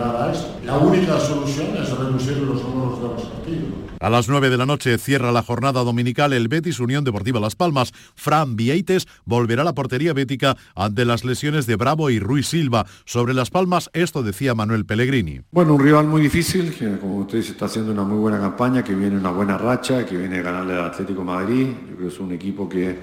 [0.01, 3.81] obviamente la única solución es reducir los números de los partidos.
[3.99, 7.55] A las 9 de la noche cierra la jornada dominical el Betis Unión Deportiva Las
[7.55, 7.93] Palmas.
[8.15, 12.87] Fran Vieites volverá a la portería bética ante las lesiones de Bravo y Ruiz Silva.
[13.05, 15.41] Sobre Las Palmas, esto decía Manuel Pellegrini.
[15.51, 18.83] Bueno, un rival muy difícil, que como usted dice está haciendo una muy buena campaña,
[18.83, 21.67] que viene una buena racha, que viene a ganarle al Atlético Madrid.
[21.67, 22.97] Yo creo que es un equipo que,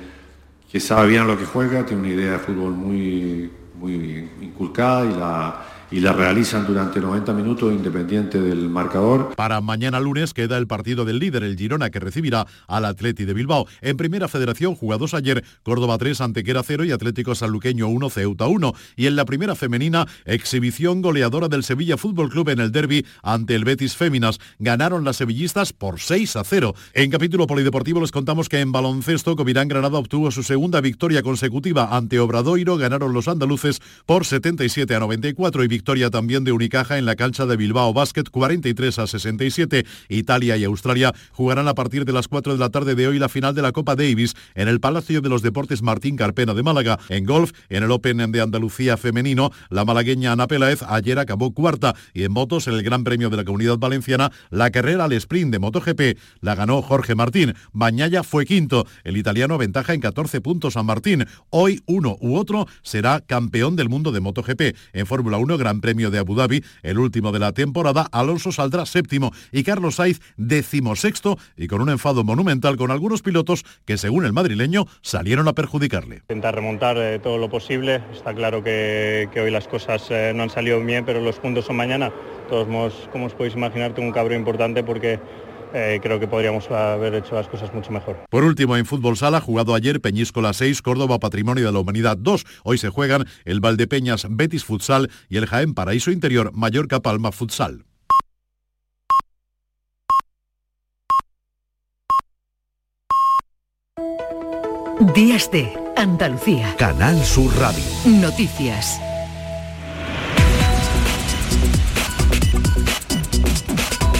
[0.70, 5.14] que sabe bien lo que juega, tiene una idea de fútbol muy, muy inculcada y
[5.14, 9.34] la y la realizan durante 90 minutos independiente del marcador.
[9.36, 13.34] Para mañana lunes queda el partido del líder, el Girona, que recibirá al Atleti de
[13.34, 13.66] Bilbao.
[13.80, 18.72] En Primera Federación, jugados ayer, Córdoba 3, Antequera 0 y Atlético Sanluqueño 1, Ceuta 1.
[18.96, 23.54] Y en la Primera Femenina, exhibición goleadora del Sevilla Fútbol Club en el derby ante
[23.54, 24.38] el Betis Féminas.
[24.58, 26.74] Ganaron las sevillistas por 6 a 0.
[26.94, 31.96] En capítulo polideportivo les contamos que en baloncesto Covirán Granada obtuvo su segunda victoria consecutiva
[31.96, 32.76] ante Obradoiro.
[32.76, 37.46] Ganaron los andaluces por 77 a 94 y victoria también de Unicaja en la cancha
[37.46, 39.86] de Bilbao Basket 43 a 67.
[40.08, 43.28] Italia y Australia jugarán a partir de las 4 de la tarde de hoy la
[43.28, 46.98] final de la Copa Davis en el Palacio de los Deportes Martín Carpena de Málaga.
[47.10, 51.94] En golf, en el Open de Andalucía femenino, la malagueña Ana Peláez ayer acabó cuarta
[52.12, 55.52] y en motos en el Gran Premio de la Comunidad Valenciana la carrera al sprint
[55.52, 57.54] de MotoGP la ganó Jorge Martín.
[57.72, 58.84] Bañaya fue quinto.
[59.04, 61.24] El italiano ventaja en 14 puntos a Martín.
[61.50, 64.76] Hoy uno u otro será campeón del mundo de MotoGP.
[64.92, 68.86] En Fórmula 1, Gran Premio de Abu Dhabi, el último de la temporada, Alonso saldrá
[68.86, 74.24] séptimo y Carlos Sainz decimosexto y con un enfado monumental con algunos pilotos que según
[74.24, 76.16] el madrileño salieron a perjudicarle.
[76.16, 78.02] Intentar remontar eh, todo lo posible.
[78.12, 81.76] Está claro que, hoy las cosas eh, no han salido bien, pero los puntos son
[81.76, 82.10] mañana.
[82.48, 82.66] Todos
[83.12, 85.20] como os podéis imaginar, tengo un cabrón importante porque
[85.74, 88.16] eh, creo que podríamos haber hecho las cosas mucho mejor.
[88.30, 92.44] Por último, en fútbol sala, jugado ayer Peñíscola 6, Córdoba Patrimonio de la Humanidad 2.
[92.64, 97.84] Hoy se juegan el Valdepeñas Betis Futsal y el Jaén Paraíso Interior Mallorca Palma Futsal.
[105.14, 106.74] Días de Andalucía.
[106.76, 107.84] Canal Sur Radio.
[108.04, 109.00] Noticias.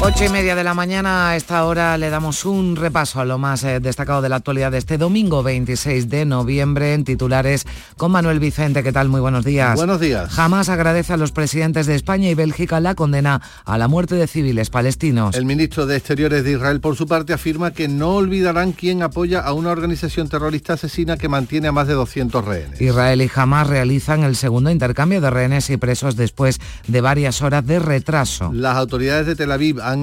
[0.09, 3.37] Ocho y media de la mañana, a esta hora le damos un repaso a lo
[3.37, 7.67] más eh, destacado de la actualidad de este domingo 26 de noviembre en titulares
[7.99, 8.83] con Manuel Vicente.
[8.83, 9.11] ¿Qué tal?
[9.11, 9.77] Muy buenos días.
[9.77, 10.31] Buenos días.
[10.33, 14.27] Jamás agradece a los presidentes de España y Bélgica la condena a la muerte de
[14.27, 15.37] civiles palestinos.
[15.37, 19.41] El ministro de Exteriores de Israel, por su parte, afirma que no olvidarán quién apoya
[19.41, 22.81] a una organización terrorista asesina que mantiene a más de 200 rehenes.
[22.81, 27.67] Israel y Hamas realizan el segundo intercambio de rehenes y presos después de varias horas
[27.67, 28.51] de retraso.
[28.55, 29.98] Las autoridades de Tel Aviv han,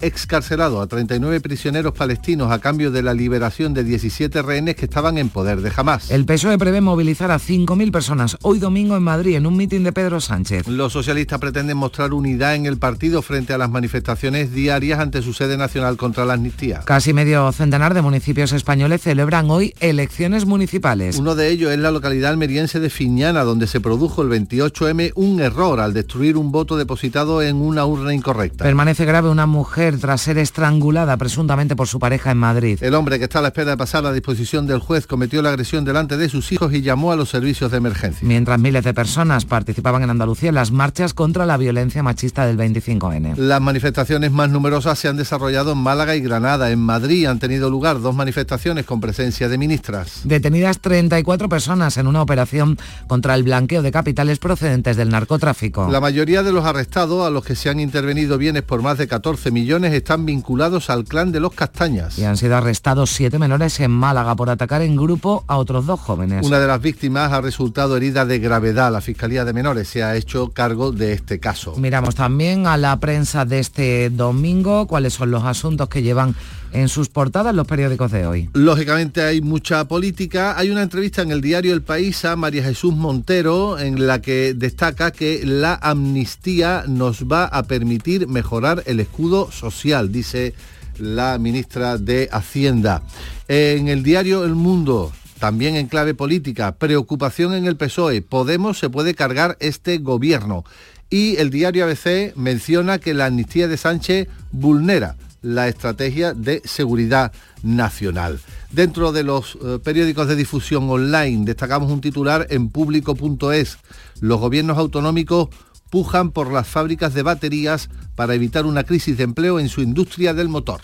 [0.00, 5.18] excarcelado a 39 prisioneros palestinos a cambio de la liberación de 17 rehenes que estaban
[5.18, 6.10] en poder de Hamas.
[6.10, 9.92] El PSOE prevé movilizar a 5.000 personas hoy domingo en Madrid en un mitin de
[9.92, 10.66] Pedro Sánchez.
[10.68, 15.32] Los socialistas pretenden mostrar unidad en el partido frente a las manifestaciones diarias ante su
[15.32, 16.82] sede nacional contra la amnistía.
[16.84, 21.16] Casi medio centenar de municipios españoles celebran hoy elecciones municipales.
[21.18, 25.40] Uno de ellos es la localidad almeriense de Fiñana, donde se produjo el 28M un
[25.40, 28.64] error al destruir un voto depositado en una urna incorrecta.
[28.64, 32.78] Permanece grave una mujer tras ser estrangulada presuntamente por su pareja en Madrid.
[32.82, 35.48] El hombre que está a la espera de pasar a disposición del juez cometió la
[35.48, 38.26] agresión delante de sus hijos y llamó a los servicios de emergencia.
[38.26, 42.56] Mientras miles de personas participaban en Andalucía en las marchas contra la violencia machista del
[42.56, 43.36] 25N.
[43.36, 46.70] Las manifestaciones más numerosas se han desarrollado en Málaga y Granada.
[46.70, 50.20] En Madrid han tenido lugar dos manifestaciones con presencia de ministras.
[50.24, 55.88] Detenidas 34 personas en una operación contra el blanqueo de capitales procedentes del narcotráfico.
[55.90, 59.07] La mayoría de los arrestados, a los que se han intervenido bienes por más de
[59.08, 62.18] 14 millones están vinculados al clan de los Castañas.
[62.18, 65.98] Y han sido arrestados siete menores en Málaga por atacar en grupo a otros dos
[65.98, 66.46] jóvenes.
[66.46, 68.92] Una de las víctimas ha resultado herida de gravedad.
[68.92, 71.74] La Fiscalía de Menores se ha hecho cargo de este caso.
[71.76, 76.34] Miramos también a la prensa de este domingo, cuáles son los asuntos que llevan
[76.72, 78.50] en sus portadas los periódicos de hoy.
[78.52, 80.58] Lógicamente hay mucha política.
[80.58, 84.54] Hay una entrevista en el diario El País a María Jesús Montero en la que
[84.54, 90.54] destaca que la amnistía nos va a permitir mejorar el escudo social, dice
[90.98, 93.02] la ministra de Hacienda.
[93.46, 98.90] En el diario El Mundo también en clave política, preocupación en el PSOE, Podemos se
[98.90, 100.64] puede cargar este gobierno.
[101.10, 107.32] Y el diario ABC menciona que la amnistía de Sánchez vulnera la estrategia de seguridad
[107.62, 108.40] nacional.
[108.70, 113.78] Dentro de los eh, periódicos de difusión online destacamos un titular en público.es.
[114.20, 115.48] Los gobiernos autonómicos
[115.90, 120.34] pujan por las fábricas de baterías para evitar una crisis de empleo en su industria
[120.34, 120.80] del motor.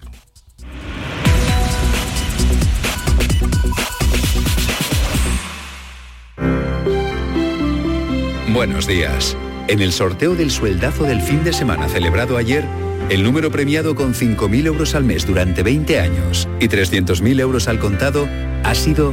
[8.55, 9.37] Buenos días.
[9.67, 12.65] En el sorteo del sueldazo del fin de semana celebrado ayer,
[13.11, 17.79] el número premiado con 5.000 euros al mes durante 20 años y 300.000 euros al
[17.79, 18.29] contado
[18.63, 19.13] ha sido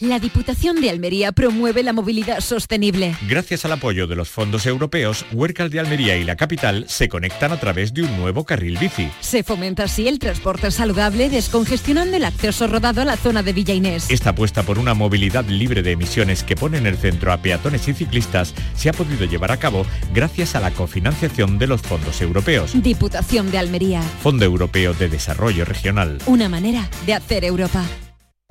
[0.00, 3.16] La Diputación de Almería promueve la movilidad sostenible.
[3.26, 7.50] Gracias al apoyo de los fondos europeos, Huércal de Almería y la capital se conectan
[7.52, 9.08] a través de un nuevo carril bici.
[9.20, 13.72] Se fomenta así el transporte saludable, descongestionando el acceso rodado a la zona de Villa
[13.72, 14.10] Inés.
[14.10, 17.88] Esta apuesta por una movilidad libre de emisiones que pone en el centro a peatones
[17.88, 22.20] y ciclistas se ha podido llevar a cabo gracias a la cofinanciación de los fondos
[22.20, 22.72] europeos.
[22.82, 24.02] Diputación de Almería.
[24.22, 26.18] Fondo Europeo de Desarrollo Regional.
[26.26, 27.82] Una manera de hacer Europa.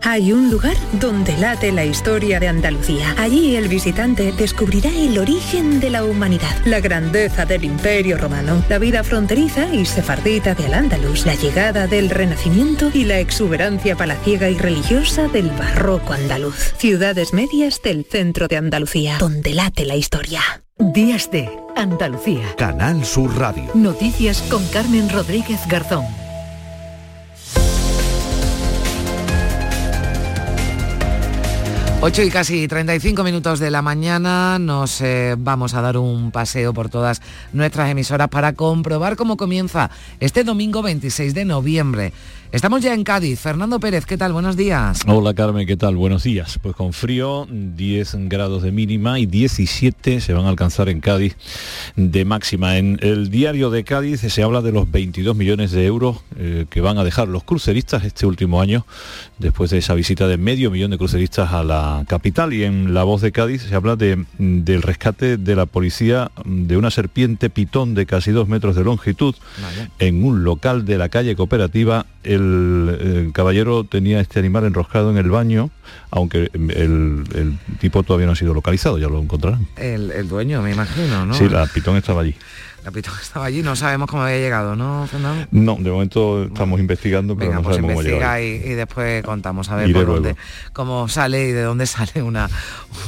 [0.08, 3.16] Hay un lugar donde late la historia de Andalucía.
[3.18, 8.78] Allí el visitante descubrirá el origen de la humanidad, la grandeza del imperio romano, la
[8.78, 14.58] vida fronteriza y sefardita de Al-Ándalus, la llegada del Renacimiento y la exuberancia palaciega y
[14.58, 16.76] religiosa del barroco andaluz.
[16.78, 20.42] Ciudades medias del centro de Andalucía, donde late la historia.
[20.78, 22.54] Días de Andalucía.
[22.58, 23.72] Canal Sur Radio.
[23.74, 26.06] Noticias con Carmen Rodríguez Garzón.
[32.08, 36.72] 8 y casi 35 minutos de la mañana nos eh, vamos a dar un paseo
[36.72, 37.20] por todas
[37.52, 39.90] nuestras emisoras para comprobar cómo comienza
[40.20, 42.14] este domingo 26 de noviembre.
[42.52, 43.40] Estamos ya en Cádiz.
[43.40, 44.32] Fernando Pérez, ¿qué tal?
[44.32, 45.02] Buenos días.
[45.08, 45.96] Hola Carmen, ¿qué tal?
[45.96, 46.58] Buenos días.
[46.62, 51.36] Pues con frío, 10 grados de mínima y 17 se van a alcanzar en Cádiz
[51.96, 52.78] de máxima.
[52.78, 56.82] En el diario de Cádiz se habla de los 22 millones de euros eh, que
[56.82, 58.86] van a dejar los cruceristas este último año,
[59.38, 62.54] después de esa visita de medio millón de cruceristas a la capital.
[62.54, 66.78] Y en La Voz de Cádiz se habla de, del rescate de la policía de
[66.78, 69.36] una serpiente pitón de casi dos metros de longitud
[70.00, 72.06] en un local de la calle cooperativa
[72.36, 75.72] el, caballero tenía este animal enroscado en el baño,
[76.12, 79.68] aunque el, tipo todavía no ha sido localizado, ya lo encontrarán.
[79.78, 81.34] El, el dueño, me imagino, ¿no?
[81.34, 82.36] Sí, la pitón estaba allí.
[82.86, 85.48] Capitán estaba allí, no sabemos cómo había llegado, ¿no, Fernando?
[85.50, 89.78] No, de momento estamos investigando, pero no pues sabemos cómo y, y, después contamos a
[89.78, 90.36] ver por dónde,
[90.72, 92.48] cómo sale y de dónde sale una,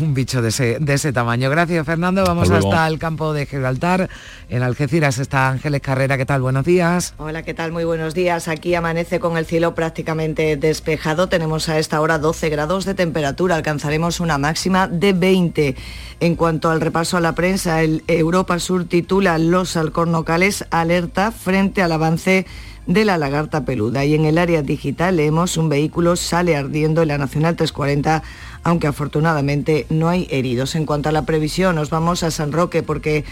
[0.02, 1.52] un bicho de ese, de ese tamaño.
[1.52, 2.24] Gracias, Fernando.
[2.24, 4.10] Vamos hasta, el campo de Gibraltar.
[4.50, 6.18] En Algeciras está Ángeles Carrera.
[6.18, 6.42] ¿Qué tal?
[6.42, 7.14] Buenos días.
[7.18, 7.72] Hola, ¿qué tal?
[7.72, 8.48] Muy buenos días.
[8.48, 11.30] Aquí amanece con el cielo prácticamente despejado.
[11.30, 13.56] Tenemos a esta hora 12 grados de temperatura.
[13.56, 15.76] Alcanzaremos una máxima de 20.
[16.20, 21.82] En cuanto al repaso a la prensa, el Europa Sur titula Los alcornocales alerta frente
[21.82, 22.46] al avance
[22.86, 24.06] de la lagarta peluda.
[24.06, 28.24] Y en el área digital leemos un vehículo sale ardiendo en la Nacional 340,
[28.64, 30.76] aunque afortunadamente no hay heridos.
[30.76, 33.26] En cuanto a la previsión, nos vamos a San Roque porque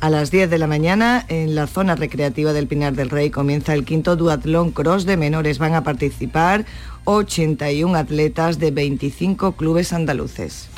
[0.00, 3.74] a las 10 de la mañana en la zona recreativa del Pinar del Rey comienza
[3.74, 5.58] el quinto duatlón cross de menores.
[5.58, 6.64] Van a participar
[7.04, 10.68] 81 atletas de 25 clubes andaluces.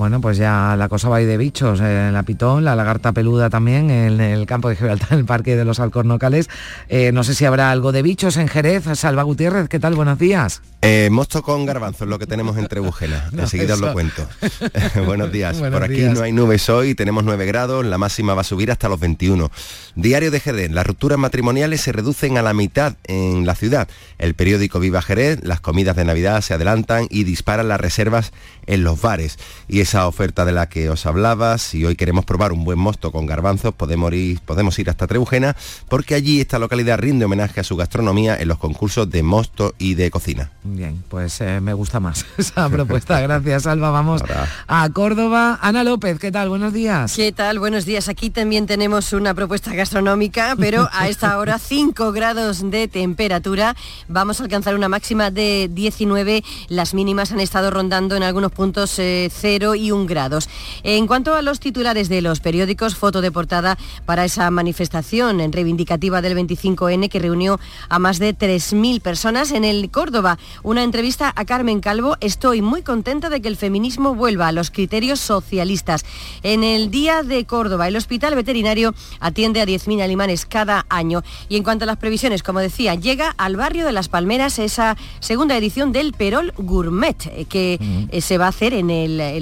[0.00, 3.50] Bueno, pues ya la cosa va ahí de bichos, en la pitón, la lagarta peluda
[3.50, 6.48] también, en el campo de Gibraltar, en el parque de los alcornocales.
[6.88, 8.84] Eh, no sé si habrá algo de bichos en Jerez.
[8.94, 9.96] Salva Gutiérrez, ¿qué tal?
[9.96, 10.62] Buenos días.
[10.80, 13.30] Eh, mosto con garbanzos, lo que tenemos entre Bujenas.
[13.38, 14.26] Enseguida os lo cuento.
[15.04, 15.58] Buenos días.
[15.58, 18.88] Por aquí no hay nubes hoy, tenemos 9 grados, la máxima va a subir hasta
[18.88, 19.50] los 21.
[19.96, 23.86] Diario de Jerez, las rupturas matrimoniales se reducen a la mitad en la ciudad.
[24.16, 28.32] El periódico Viva Jerez, las comidas de Navidad se adelantan y disparan las reservas
[28.70, 29.36] en los bares.
[29.68, 33.10] Y esa oferta de la que os hablaba, si hoy queremos probar un buen mosto
[33.10, 35.56] con garbanzos, podemos ir, podemos ir hasta Trebujena,
[35.88, 39.94] porque allí esta localidad rinde homenaje a su gastronomía en los concursos de mosto y
[39.94, 40.52] de cocina.
[40.62, 43.20] Bien, pues eh, me gusta más esa propuesta.
[43.20, 43.90] Gracias, Alba.
[43.90, 44.22] Vamos
[44.68, 45.58] a Córdoba.
[45.60, 46.48] Ana López, ¿qué tal?
[46.48, 47.14] Buenos días.
[47.16, 47.58] ¿Qué tal?
[47.58, 48.08] Buenos días.
[48.08, 53.74] Aquí también tenemos una propuesta gastronómica, pero a esta hora 5 grados de temperatura.
[54.06, 56.44] Vamos a alcanzar una máxima de 19.
[56.68, 60.48] Las mínimas han estado rondando en algunos puntos 0 eh, y 1 grados.
[60.82, 65.52] En cuanto a los titulares de los periódicos, foto de portada para esa manifestación en
[65.52, 67.58] reivindicativa del 25N que reunió
[67.88, 72.16] a más de 3.000 personas en el Córdoba una entrevista a Carmen Calvo.
[72.20, 76.04] Estoy muy contenta de que el feminismo vuelva a los criterios socialistas.
[76.42, 81.22] En el Día de Córdoba, el Hospital Veterinario atiende a 10.000 animales cada año.
[81.48, 84.96] Y en cuanto a las previsiones, como decía, llega al barrio de Las Palmeras esa
[85.20, 87.78] segunda edición del Perol Gourmet, eh, que
[88.10, 88.90] eh, se va a hacer en,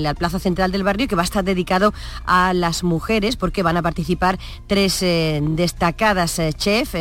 [0.03, 1.95] la plaza central del barrio y que va a estar dedicado
[2.27, 6.95] a las mujeres, porque van a participar tres eh, destacadas chefs,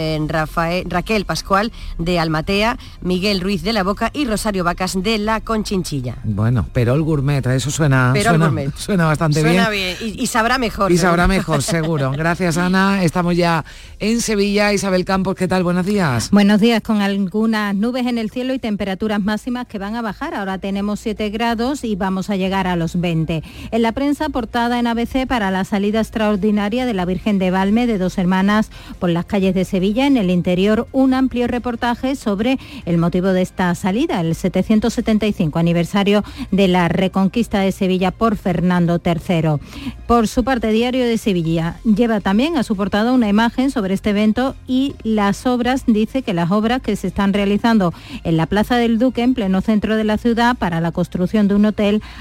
[0.86, 6.18] Raquel Pascual de Almatea, Miguel Ruiz de la Boca y Rosario Vacas de La Conchinchilla.
[6.24, 8.14] Bueno, pero el gourmet, eso suena,
[8.76, 9.98] suena, bastante suena bien.
[10.02, 10.92] Y, sabrá mejor.
[10.92, 12.12] Y sabrá mejor, seguro.
[12.12, 13.04] Gracias, Ana.
[13.04, 13.66] Estamos ya
[14.00, 14.74] en Sevilla.
[14.74, 15.64] Isabel Campos, ¿qué tal?
[15.64, 16.30] Buenos días.
[16.32, 20.34] Buenos días, con algunas nubes en el cielo y temperaturas máximas que van a bajar.
[20.34, 23.42] Ahora tenemos 7 grados y vamos a llegar a los 20 20.
[23.72, 27.88] En la prensa portada en ABC para la salida extraordinaria de la Virgen de Valme
[27.88, 28.70] de dos hermanas
[29.00, 33.42] por las calles de Sevilla, en el interior un amplio reportaje sobre el motivo de
[33.42, 39.62] esta salida, el 775 aniversario de la reconquista de Sevilla por Fernando III.
[40.06, 44.10] Por su parte, Diario de Sevilla lleva también a su portada una imagen sobre este
[44.10, 47.94] evento y las obras, dice que las obras que se están realizando
[48.26, 51.56] en la Plaza del Duque, en pleno centro de la ciudad, para la construcción de
[51.56, 51.77] un hotel,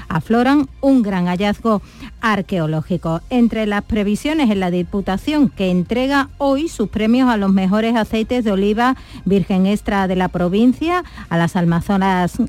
[0.07, 1.81] afloran un gran hallazgo
[2.21, 3.21] arqueológico.
[3.29, 8.43] Entre las previsiones en la Diputación que entrega hoy sus premios a los mejores aceites
[8.43, 8.95] de oliva
[9.25, 12.39] virgen extra de la provincia, a las almazaras,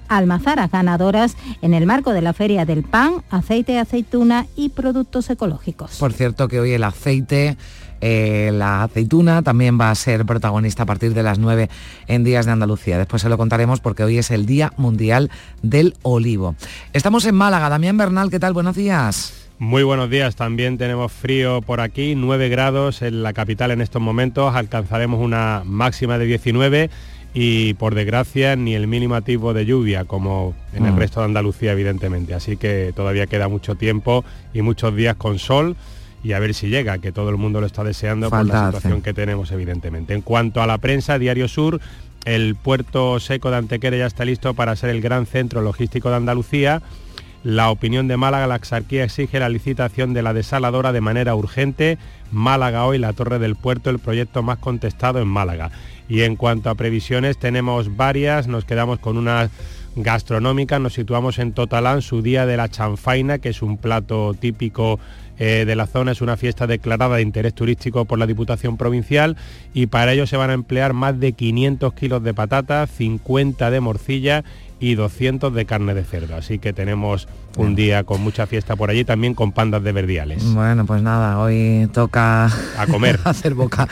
[0.70, 5.96] ganadoras en el marco de la Feria del Pan, aceite, aceituna y productos ecológicos.
[5.98, 7.56] Por cierto que hoy el aceite
[8.00, 11.68] eh, la aceituna también va a ser protagonista a partir de las 9
[12.06, 12.98] en Días de Andalucía.
[12.98, 15.30] Después se lo contaremos porque hoy es el Día Mundial
[15.62, 16.54] del Olivo.
[16.92, 17.68] Estamos en Málaga.
[17.68, 18.52] Damián Bernal, ¿qué tal?
[18.52, 19.34] Buenos días.
[19.60, 24.00] Muy buenos días, también tenemos frío por aquí, 9 grados en la capital en estos
[24.00, 26.90] momentos, alcanzaremos una máxima de 19
[27.34, 30.98] y por desgracia ni el mínimo tipo de lluvia como en el mm.
[30.98, 34.24] resto de Andalucía evidentemente, así que todavía queda mucho tiempo
[34.54, 35.74] y muchos días con sol
[36.22, 39.02] y a ver si llega, que todo el mundo lo está deseando por la situación
[39.02, 40.14] que tenemos evidentemente.
[40.14, 41.80] En cuanto a la prensa, Diario Sur,
[42.24, 46.16] el puerto seco de Antequera ya está listo para ser el gran centro logístico de
[46.16, 46.82] Andalucía.
[47.44, 51.96] La opinión de Málaga, la Exarquía exige la licitación de la desaladora de manera urgente.
[52.32, 55.70] Málaga hoy, la Torre del Puerto, el proyecto más contestado en Málaga.
[56.08, 59.50] Y en cuanto a previsiones, tenemos varias, nos quedamos con una
[59.94, 64.98] gastronómica, nos situamos en Totalán, su día de la chanfaina, que es un plato típico
[65.38, 66.12] eh, de la zona.
[66.12, 69.36] Es una fiesta declarada de interés turístico por la Diputación Provincial
[69.74, 73.80] y para ello se van a emplear más de 500 kilos de patatas, 50 de
[73.80, 74.44] morcilla
[74.80, 76.36] y 200 de carne de cerdo.
[76.36, 80.44] Así que tenemos un día con mucha fiesta por allí, también con pandas de verdiales.
[80.54, 83.88] Bueno, pues nada, hoy toca a comer, hacer boca.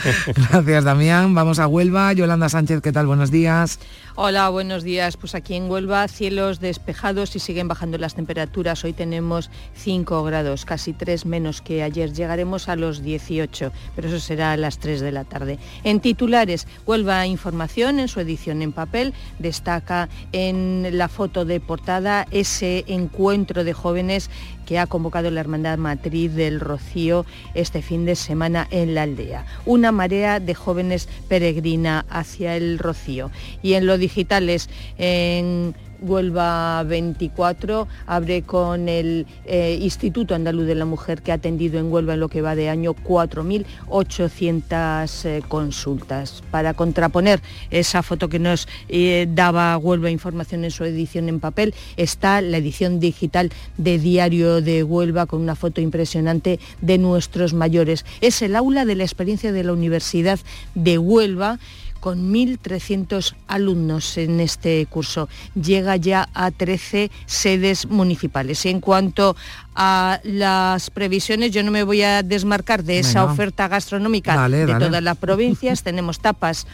[0.51, 1.35] Gracias, Damián.
[1.35, 2.13] Vamos a Huelva.
[2.13, 3.07] Yolanda Sánchez, ¿qué tal?
[3.07, 3.79] Buenos días.
[4.19, 5.15] Hola, buenos días.
[5.15, 8.83] Pues aquí en Huelva, cielos despejados y siguen bajando las temperaturas.
[8.83, 12.11] Hoy tenemos 5 grados, casi 3 menos que ayer.
[12.11, 15.59] Llegaremos a los 18, pero eso será a las 3 de la tarde.
[15.83, 22.25] En titulares, Huelva Información, en su edición en papel, destaca en la foto de portada
[22.31, 24.31] ese encuentro de jóvenes
[24.67, 29.45] que ha convocado la Hermandad Matriz del Rocío este fin de semana en la aldea.
[29.65, 33.31] Una marea de jóvenes peregrina hacia el Rocío.
[33.63, 40.75] Y en lo digital es en Huelva 24 abre con el eh, Instituto Andaluz de
[40.75, 45.41] la Mujer que ha atendido en Huelva en lo que va de año 4.800 eh,
[45.47, 46.43] consultas.
[46.51, 51.73] Para contraponer esa foto que nos eh, daba Huelva Información en su edición en papel,
[51.97, 58.05] está la edición digital de Diario de Huelva con una foto impresionante de nuestros mayores.
[58.21, 60.39] Es el aula de la experiencia de la Universidad
[60.75, 61.59] de Huelva
[62.07, 65.27] con 1.300 alumnos en este curso.
[65.61, 68.65] Llega ya a 13 sedes municipales.
[68.65, 69.35] En cuanto
[69.75, 75.03] a las previsiones, yo no me voy a desmarcar de esa oferta gastronómica de todas
[75.03, 75.83] las provincias.
[75.87, 76.65] Tenemos tapas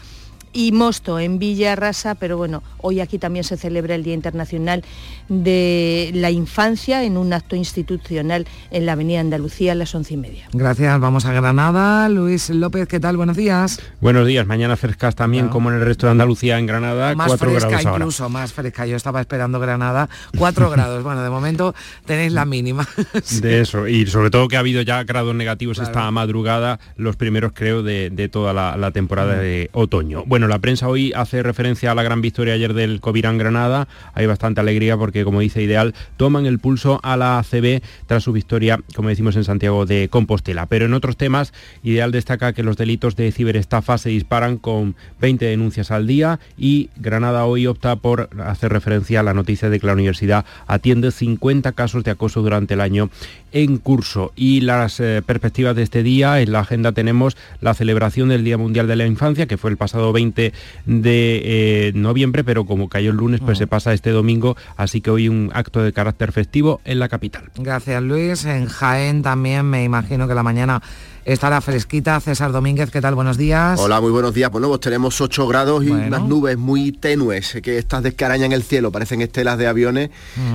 [0.54, 4.84] y Mosto en Villa Rasa, pero bueno, hoy aquí también se celebra el Día Internacional
[5.28, 10.16] de la Infancia en un acto institucional en la Avenida Andalucía a las once y
[10.16, 10.48] media.
[10.52, 12.08] Gracias, vamos a Granada.
[12.08, 13.16] Luis López, ¿qué tal?
[13.16, 13.80] Buenos días.
[14.00, 17.82] Buenos días, mañana frescas también como en el resto de Andalucía, en Granada, más fresca
[17.82, 18.86] incluso, más fresca.
[18.86, 21.02] Yo estaba esperando Granada, 4 grados.
[21.02, 21.74] Bueno, de momento
[22.06, 22.86] tenéis la mínima.
[23.40, 27.52] De eso, y sobre todo que ha habido ya grados negativos esta madrugada, los primeros
[27.54, 30.24] creo de, toda la, temporada de otoño.
[30.26, 33.88] Bueno, la prensa hoy hace referencia a la gran victoria ayer del Covirán Granada.
[34.14, 38.32] Hay bastante alegría porque, como dice Ideal, toman el pulso a la ACB tras su
[38.32, 40.66] victoria, como decimos en Santiago de Compostela.
[40.66, 45.44] Pero en otros temas, Ideal destaca que los delitos de ciberestafa se disparan con 20
[45.44, 49.86] denuncias al día y Granada hoy opta por hacer referencia a la noticia de que
[49.86, 53.10] la universidad atiende 50 casos de acoso durante el año
[53.54, 54.32] en curso.
[54.36, 58.58] Y las eh, perspectivas de este día, en la agenda tenemos la celebración del Día
[58.58, 60.52] Mundial de la Infancia, que fue el pasado 20
[60.84, 65.10] de eh, noviembre, pero como cayó el lunes, pues se pasa este domingo, así que
[65.10, 67.44] hoy un acto de carácter festivo en la capital.
[67.56, 68.44] Gracias Luis.
[68.44, 70.82] En Jaén también me imagino que la mañana
[71.24, 72.20] estará fresquita.
[72.20, 73.14] César Domínguez, ¿qué tal?
[73.14, 73.80] Buenos días.
[73.80, 74.50] Hola, muy buenos días.
[74.50, 79.22] Pues tenemos 8 grados y unas nubes muy tenues que estas descarañan el cielo, parecen
[79.22, 80.10] estelas de aviones,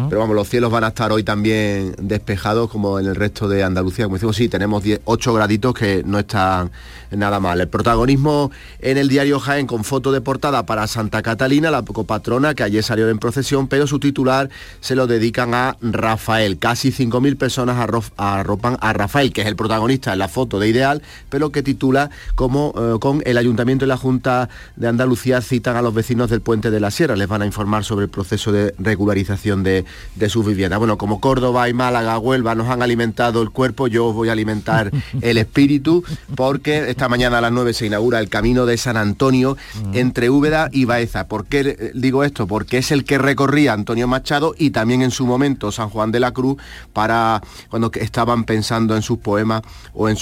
[0.10, 3.64] pero vamos, los cielos van a estar hoy también despejados como en el resto de
[3.64, 4.06] Andalucía.
[4.06, 6.72] Como decimos, sí, tenemos 8 graditos que no están
[7.12, 7.60] nada mal.
[7.60, 12.54] El protagonismo en el diario Jaén con foto de portada para Santa Catalina, la copatrona
[12.54, 14.50] que ayer salió en procesión, pero su titular
[14.80, 16.60] se lo dedican a Rafael.
[16.60, 17.78] Casi 5.000 personas
[18.18, 22.10] arropan a Rafael, que es el protagonista en la foto de Ideal, pero que titula
[22.36, 26.42] como eh, con el Ayuntamiento y la Junta de Andalucía citan a los vecinos del
[26.42, 27.16] Puente de la Sierra.
[27.16, 29.86] Les van a informar sobre el proceso de regularización de,
[30.16, 30.80] de sus viviendas.
[30.80, 34.34] Bueno, como Córdoba y Málaga, Huelva nos han alimentado el cuerpo, yo os voy a
[34.34, 34.92] alimentar
[35.22, 36.04] el espíritu,
[36.36, 39.58] porque esta mañana a las 9 se inaugura el camino de San Antonio
[39.94, 41.28] entre Úbeda y Baeza.
[41.28, 42.48] ¿Por qué digo esto?
[42.48, 46.20] Porque es el que recorría Antonio Machado y también en su momento San Juan de
[46.20, 46.58] la Cruz
[46.94, 49.62] para cuando estaban pensando en sus poemas
[49.94, 50.16] o en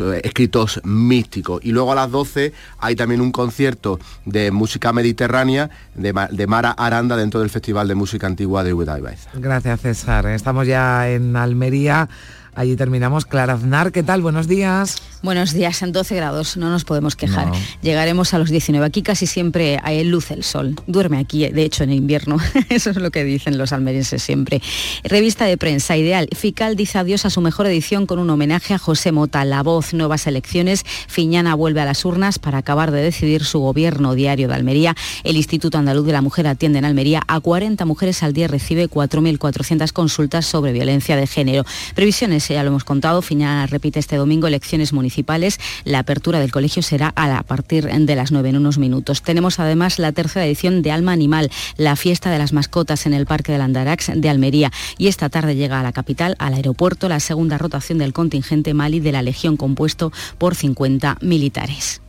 [0.00, 1.64] eh, escritos místicos.
[1.64, 7.16] Y luego a las 12 hay también un concierto de música mediterránea de, Mara Aranda
[7.16, 9.30] dentro del Festival de Música Antigua de Baeza.
[9.34, 10.26] Gracias César.
[10.26, 12.08] Estamos ya en Almería.
[12.56, 13.26] Allí terminamos.
[13.26, 14.22] Clara Aznar, ¿qué tal?
[14.22, 14.96] Buenos días.
[15.22, 17.50] Buenos días, en 12 grados, no nos podemos quejar.
[17.82, 18.86] Llegaremos a los 19.
[18.86, 20.76] Aquí casi siempre hay luz el sol.
[20.86, 22.38] Duerme aquí, de hecho, en invierno.
[22.70, 24.62] Eso es lo que dicen los almerienses siempre.
[25.04, 26.28] Revista de prensa ideal.
[26.34, 29.44] Fical dice adiós a su mejor edición con un homenaje a José Mota.
[29.44, 30.84] La voz, nuevas elecciones.
[31.08, 34.94] Fiñana vuelve a las urnas para acabar de decidir su gobierno diario de Almería.
[35.24, 38.48] El Instituto Andaluz de la Mujer atiende en Almería a 40 mujeres al día.
[38.48, 41.64] Recibe 4.400 consultas sobre violencia de género.
[41.94, 45.58] Previsiones ya lo hemos contado, Fiñana repite este domingo elecciones municipales.
[45.84, 49.22] La apertura del colegio será a partir de las 9 en unos minutos.
[49.22, 53.26] Tenemos además la tercera edición de Alma Animal, la fiesta de las mascotas en el
[53.26, 54.72] Parque del Andarax de Almería.
[54.98, 59.00] Y esta tarde llega a la capital, al aeropuerto, la segunda rotación del contingente Mali
[59.00, 62.00] de la Legión compuesto por 50 militares.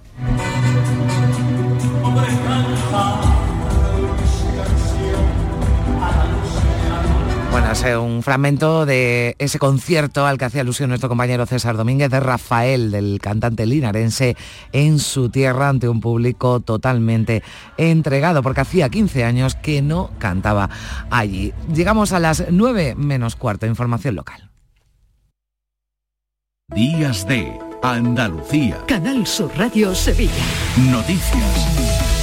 [7.86, 12.20] Es un fragmento de ese concierto al que hacía alusión nuestro compañero César Domínguez de
[12.20, 14.36] Rafael, del cantante linarense,
[14.74, 17.44] en su tierra ante un público totalmente
[17.78, 20.70] entregado, porque hacía 15 años que no cantaba
[21.12, 21.54] allí.
[21.74, 24.50] Llegamos a las 9 menos cuarto, información local.
[26.74, 28.80] Días de Andalucía.
[28.88, 30.34] Canal Sur Radio Sevilla.
[30.90, 32.17] Noticias.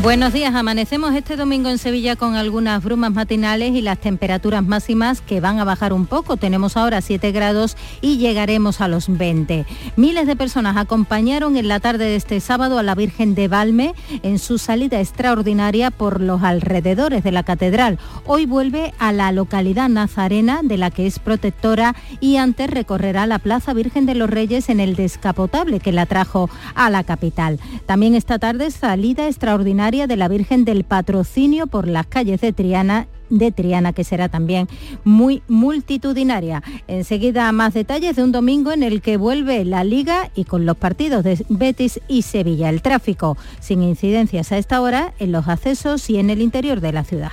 [0.00, 5.20] Buenos días, amanecemos este domingo en Sevilla con algunas brumas matinales y las temperaturas máximas
[5.20, 6.36] que van a bajar un poco.
[6.36, 9.66] Tenemos ahora 7 grados y llegaremos a los 20.
[9.96, 13.92] Miles de personas acompañaron en la tarde de este sábado a la Virgen de Valme
[14.22, 17.98] en su salida extraordinaria por los alrededores de la catedral.
[18.24, 23.40] Hoy vuelve a la localidad nazarena de la que es protectora y antes recorrerá la
[23.40, 27.58] Plaza Virgen de los Reyes en el descapotable que la trajo a la capital.
[27.84, 33.08] También esta tarde salida extraordinaria de la Virgen del Patrocinio por las calles de Triana
[33.30, 34.68] de Triana, que será también
[35.04, 36.62] muy multitudinaria.
[36.88, 40.76] Enseguida más detalles de un domingo en el que vuelve la Liga y con los
[40.76, 42.68] partidos de Betis y Sevilla.
[42.68, 46.92] El tráfico sin incidencias a esta hora en los accesos y en el interior de
[46.92, 47.32] la ciudad.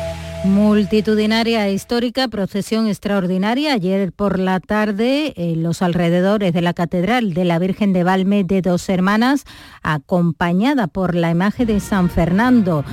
[0.43, 7.35] Multitudinaria e histórica procesión extraordinaria ayer por la tarde en los alrededores de la Catedral
[7.35, 9.45] de la Virgen de Valme de Dos Hermanas,
[9.83, 12.83] acompañada por la imagen de San Fernando.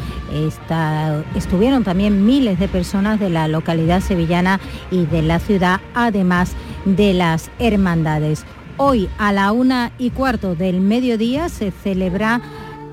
[1.35, 6.53] estuvieron también miles de personas de la localidad sevillana y de la ciudad, además
[6.85, 8.45] de las hermandades.
[8.77, 12.43] Hoy a la una y cuarto del mediodía se celebra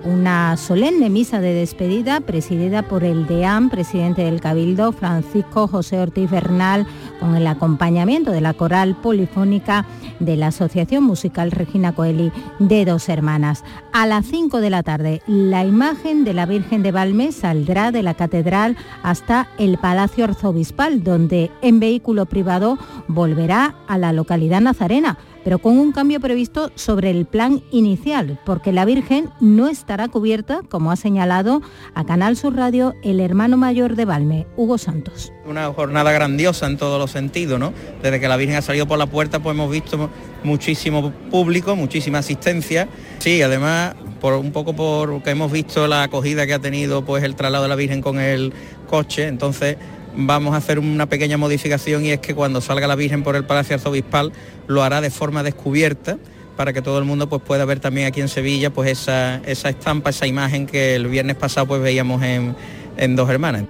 [0.05, 6.29] una solemne misa de despedida presidida por el deán, presidente del Cabildo, Francisco José Ortiz
[6.29, 6.85] Bernal,
[7.19, 9.85] con el acompañamiento de la coral polifónica
[10.19, 13.63] de la Asociación Musical Regina Coeli de Dos Hermanas.
[13.91, 18.03] A las 5 de la tarde, la imagen de la Virgen de Valme saldrá de
[18.03, 22.77] la catedral hasta el Palacio Arzobispal, donde en vehículo privado
[23.07, 28.71] volverá a la localidad nazarena pero con un cambio previsto sobre el plan inicial, porque
[28.71, 31.61] la Virgen no estará cubierta, como ha señalado
[31.93, 35.31] a Canal Sur Radio el hermano mayor de Valme, Hugo Santos.
[35.45, 37.73] Una jornada grandiosa en todos los sentidos, ¿no?
[38.01, 40.09] Desde que la Virgen ha salido por la puerta, pues hemos visto
[40.43, 42.89] muchísimo público, muchísima asistencia.
[43.19, 47.35] Sí, además, por un poco porque hemos visto la acogida que ha tenido pues el
[47.35, 48.51] traslado de la Virgen con el
[48.89, 49.77] coche, entonces
[50.16, 53.43] vamos a hacer una pequeña modificación y es que cuando salga la Virgen por el
[53.45, 54.32] Palacio Arzobispal
[54.68, 56.18] lo hará de forma descubierta
[56.55, 60.09] para que todo el mundo pues, pueda ver también aquí en Sevilla pues, esa, estampa,
[60.09, 62.55] esa imagen que el viernes pasado pues, veíamos en,
[62.97, 63.66] en Dos Hermanas.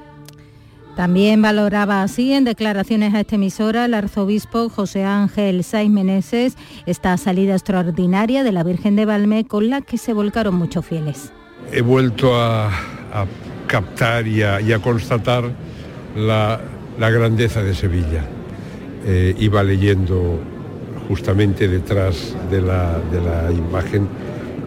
[0.96, 7.18] También valoraba así en declaraciones a esta emisora el arzobispo José Ángel Saiz Meneses esta
[7.18, 11.34] salida extraordinaria de la Virgen de Valme con la que se volcaron muchos fieles.
[11.74, 12.72] He vuelto a,
[13.68, 15.52] captar y a constatar
[16.16, 16.60] la,
[16.98, 18.24] grandeza de Sevilla.
[19.06, 20.40] Eh, iba leyendo
[21.08, 23.00] justamente detrás de la,
[23.52, 24.08] imagen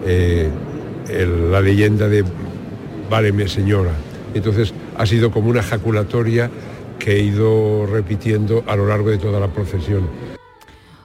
[0.07, 0.49] eh,
[1.51, 2.25] la leyenda de
[3.11, 3.93] Váleme Señora.
[4.35, 6.51] Entonces ha sido como una ejaculatoria
[6.99, 10.09] que he ido repitiendo a lo largo de toda la procesión.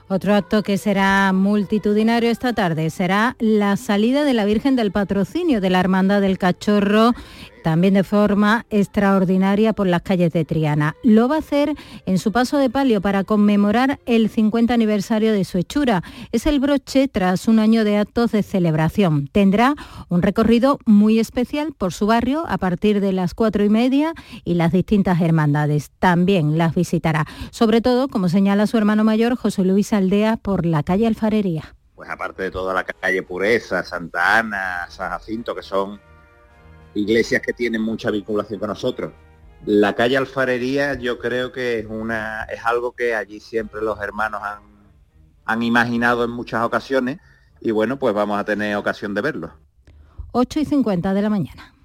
[0.06, 5.62] Otro acto que será multitudinario esta tarde será la salida de la Virgen del Patrocinio
[5.62, 7.14] de la Hermandad del Cachorro
[7.64, 10.96] también de forma extraordinaria por las calles de Triana.
[11.02, 15.44] Lo va a hacer en su paso de palio para conmemorar el 50 aniversario de
[15.44, 16.02] su hechura.
[16.30, 19.28] Es el broche tras un año de actos de celebración.
[19.28, 19.74] Tendrá
[20.10, 24.12] un recorrido muy especial por su barrio a partir de las cuatro y media
[24.44, 25.90] y las distintas hermandades.
[25.98, 27.24] También las visitará.
[27.50, 31.74] Sobre todo, como señala su hermano mayor, José Luis Aldea, por la calle Alfarería.
[31.94, 35.98] Pues aparte de toda la calle Pureza, Santa Ana, San Jacinto, que son
[36.94, 39.12] iglesias que tienen mucha vinculación con nosotros.
[39.66, 44.42] La calle Alfarería yo creo que es, una, es algo que allí siempre los hermanos
[44.42, 44.60] han,
[45.44, 47.18] han imaginado en muchas ocasiones
[47.60, 49.52] y bueno, pues vamos a tener ocasión de verlo.
[50.32, 51.73] 8 y 50 de la mañana.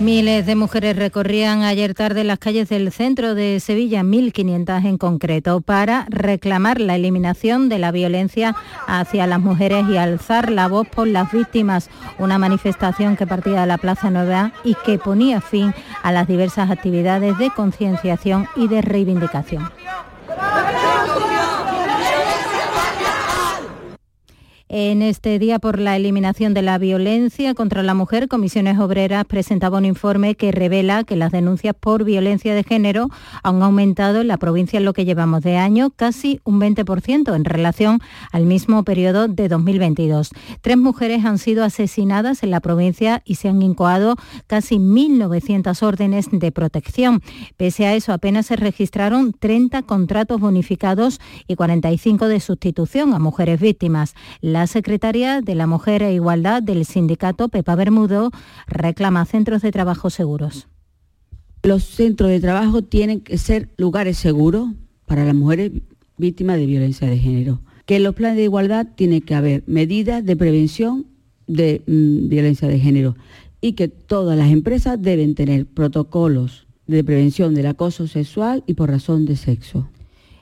[0.00, 5.60] Miles de mujeres recorrían ayer tarde las calles del centro de Sevilla, 1.500 en concreto,
[5.60, 8.54] para reclamar la eliminación de la violencia
[8.86, 11.90] hacia las mujeres y alzar la voz por las víctimas.
[12.16, 15.74] Una manifestación que partía de la Plaza Nueva y que ponía fin
[16.04, 19.68] a las diversas actividades de concienciación y de reivindicación.
[24.70, 29.78] En este día por la eliminación de la violencia contra la mujer, Comisiones Obreras presentaba
[29.78, 33.08] un informe que revela que las denuncias por violencia de género
[33.42, 37.44] han aumentado en la provincia en lo que llevamos de año casi un 20% en
[37.46, 38.00] relación
[38.30, 40.32] al mismo periodo de 2022.
[40.60, 44.16] Tres mujeres han sido asesinadas en la provincia y se han incoado
[44.46, 47.22] casi 1.900 órdenes de protección.
[47.56, 53.60] Pese a eso, apenas se registraron 30 contratos bonificados y 45 de sustitución a mujeres
[53.60, 54.14] víctimas.
[54.66, 58.30] Secretaria de la Mujer e Igualdad del sindicato, Pepa Bermudo,
[58.66, 60.68] reclama centros de trabajo seguros.
[61.62, 64.68] Los centros de trabajo tienen que ser lugares seguros
[65.06, 65.72] para las mujeres
[66.16, 67.60] víctimas de violencia de género.
[67.86, 71.06] Que en los planes de igualdad tiene que haber medidas de prevención
[71.46, 73.16] de mm, violencia de género
[73.60, 78.90] y que todas las empresas deben tener protocolos de prevención del acoso sexual y por
[78.90, 79.88] razón de sexo.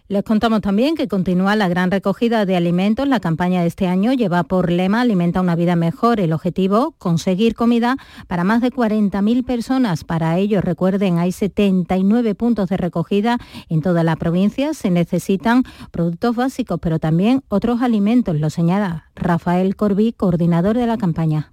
[0.08, 3.08] Les contamos también que continúa la gran recogida de alimentos.
[3.08, 6.20] La campaña de este año lleva por lema Alimenta una vida mejor.
[6.20, 7.96] El objetivo, conseguir comida
[8.28, 10.04] para más de 40.000 personas.
[10.04, 13.38] Para ello, recuerden, hay 79 puntos de recogida
[13.68, 14.74] en toda la provincia.
[14.74, 20.98] Se necesitan productos básicos, pero también otros alimentos, lo señala Rafael Corbí, coordinador de la
[20.98, 21.52] campaña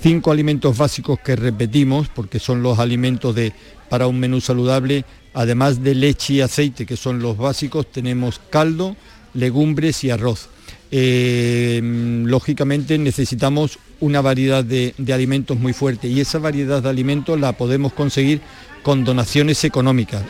[0.00, 3.52] cinco alimentos básicos que repetimos porque son los alimentos de,
[3.88, 8.96] para un menú saludable Además de leche y aceite, que son los básicos, tenemos caldo,
[9.34, 10.48] legumbres y arroz.
[10.90, 11.80] Eh,
[12.26, 17.52] lógicamente necesitamos una variedad de, de alimentos muy fuerte y esa variedad de alimentos la
[17.56, 18.42] podemos conseguir
[18.82, 20.22] con donaciones económicas.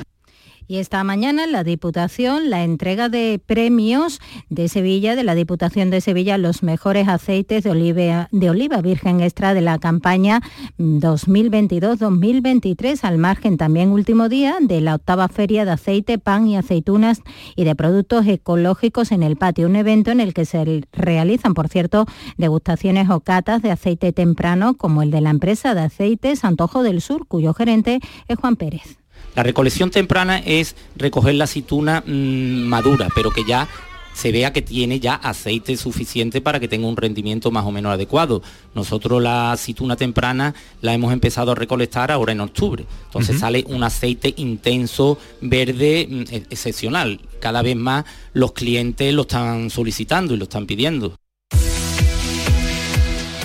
[0.68, 6.00] Y esta mañana la Diputación la entrega de premios de Sevilla, de la Diputación de
[6.00, 10.40] Sevilla, los mejores aceites de oliva, de oliva virgen extra de la campaña
[10.78, 17.22] 2022-2023, al margen también último día de la octava feria de aceite, pan y aceitunas
[17.56, 21.68] y de productos ecológicos en el patio, un evento en el que se realizan, por
[21.68, 22.06] cierto,
[22.36, 27.00] degustaciones o catas de aceite temprano, como el de la empresa de aceites Antojo del
[27.00, 29.01] Sur, cuyo gerente es Juan Pérez.
[29.34, 33.66] La recolección temprana es recoger la aceituna mmm, madura, pero que ya
[34.14, 37.94] se vea que tiene ya aceite suficiente para que tenga un rendimiento más o menos
[37.94, 38.42] adecuado.
[38.74, 42.84] Nosotros la aceituna temprana la hemos empezado a recolectar ahora en octubre.
[43.06, 43.40] Entonces uh -huh.
[43.40, 47.18] sale un aceite intenso, verde, mmm, excepcional.
[47.40, 48.04] Cada vez más
[48.34, 51.16] los clientes lo están solicitando y lo están pidiendo.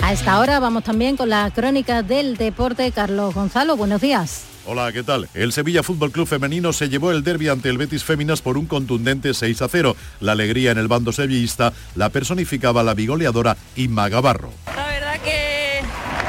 [0.02, 2.92] A esta hora vamos también con la crónica del deporte.
[2.92, 4.47] Carlos Gonzalo, buenos días.
[4.70, 5.30] Hola, ¿qué tal?
[5.32, 8.66] El Sevilla Fútbol Club Femenino se llevó el derby ante el Betis Féminas por un
[8.66, 9.96] contundente 6 a 0.
[10.20, 14.52] La alegría en el bando sevillista la personificaba la bigoleadora Inma Gavarro.
[14.66, 15.80] La verdad que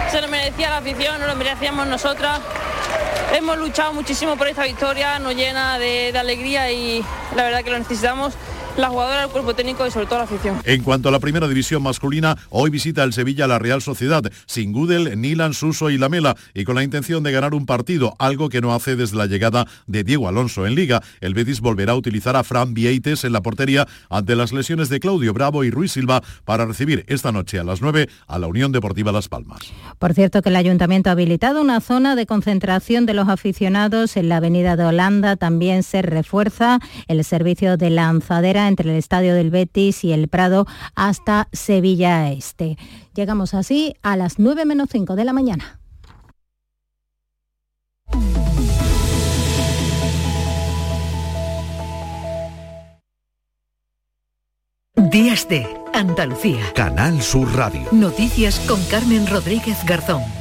[0.09, 2.39] se lo merecía la afición, no lo merecíamos nosotras.
[3.35, 7.03] Hemos luchado muchísimo por esta victoria, nos llena de, de alegría y
[7.35, 8.35] la verdad que lo necesitamos
[8.79, 10.57] la jugadora, el cuerpo técnico y sobre todo la afición.
[10.63, 14.71] En cuanto a la primera división masculina, hoy visita el Sevilla la Real Sociedad, sin
[14.71, 18.61] Gudel, Nilan, Suso y Lamela, y con la intención de ganar un partido, algo que
[18.61, 21.01] no hace desde la llegada de Diego Alonso en Liga.
[21.19, 24.99] El Betis volverá a utilizar a Fran Vieites en la portería ante las lesiones de
[24.99, 28.71] Claudio Bravo y Ruiz Silva para recibir esta noche a las 9 a la Unión
[28.71, 29.59] Deportiva Las Palmas.
[29.97, 34.29] Por cierto que el Ayuntamiento ha habilitado una zona de concentración de los aficionados en
[34.29, 35.35] la Avenida de Holanda.
[35.35, 40.65] También se refuerza el servicio de lanzadera entre el Estadio del Betis y el Prado
[40.95, 42.77] hasta Sevilla Este.
[43.13, 45.79] Llegamos así a las 9 menos 5 de la mañana.
[54.95, 56.71] Días de Andalucía.
[56.75, 57.87] Canal Sur Radio.
[57.91, 60.38] Noticias con Carmen Rodríguez Garzón.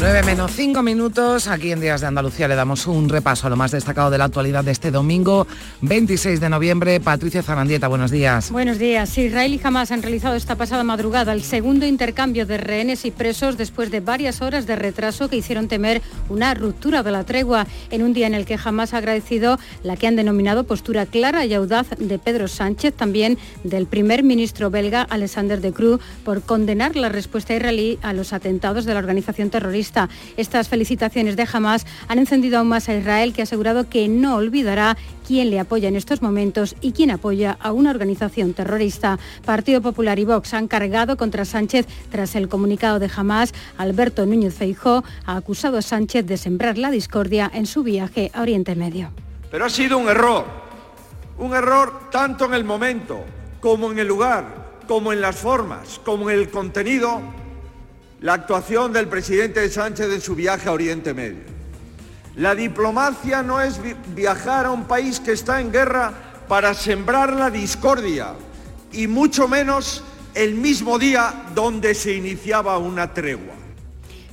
[0.00, 3.56] 9 menos 5 minutos, aquí en Días de Andalucía le damos un repaso a lo
[3.56, 5.46] más destacado de la actualidad de este domingo
[5.82, 7.00] 26 de noviembre.
[7.00, 8.50] Patricia Zarandieta, buenos días.
[8.50, 9.18] Buenos días.
[9.18, 13.58] Israel y Hamas han realizado esta pasada madrugada el segundo intercambio de rehenes y presos
[13.58, 18.02] después de varias horas de retraso que hicieron temer una ruptura de la tregua en
[18.02, 21.52] un día en el que Hamas ha agradecido la que han denominado postura clara y
[21.52, 27.10] audaz de Pedro Sánchez, también del primer ministro belga Alexander de Croo, por condenar la
[27.10, 29.89] respuesta israelí a los atentados de la organización terrorista
[30.36, 34.36] estas felicitaciones de Hamas han encendido aún más a Israel, que ha asegurado que no
[34.36, 39.18] olvidará quién le apoya en estos momentos y quién apoya a una organización terrorista.
[39.44, 43.52] Partido Popular y Vox han cargado contra Sánchez tras el comunicado de Hamas.
[43.78, 48.42] Alberto Núñez Feijó ha acusado a Sánchez de sembrar la discordia en su viaje a
[48.42, 49.10] Oriente Medio.
[49.50, 50.44] Pero ha sido un error,
[51.38, 53.20] un error tanto en el momento
[53.60, 57.20] como en el lugar, como en las formas, como en el contenido
[58.20, 61.44] la actuación del presidente Sánchez en su viaje a Oriente Medio.
[62.36, 63.80] La diplomacia no es
[64.14, 66.12] viajar a un país que está en guerra
[66.46, 68.34] para sembrar la discordia
[68.92, 70.04] y mucho menos
[70.34, 73.59] el mismo día donde se iniciaba una tregua.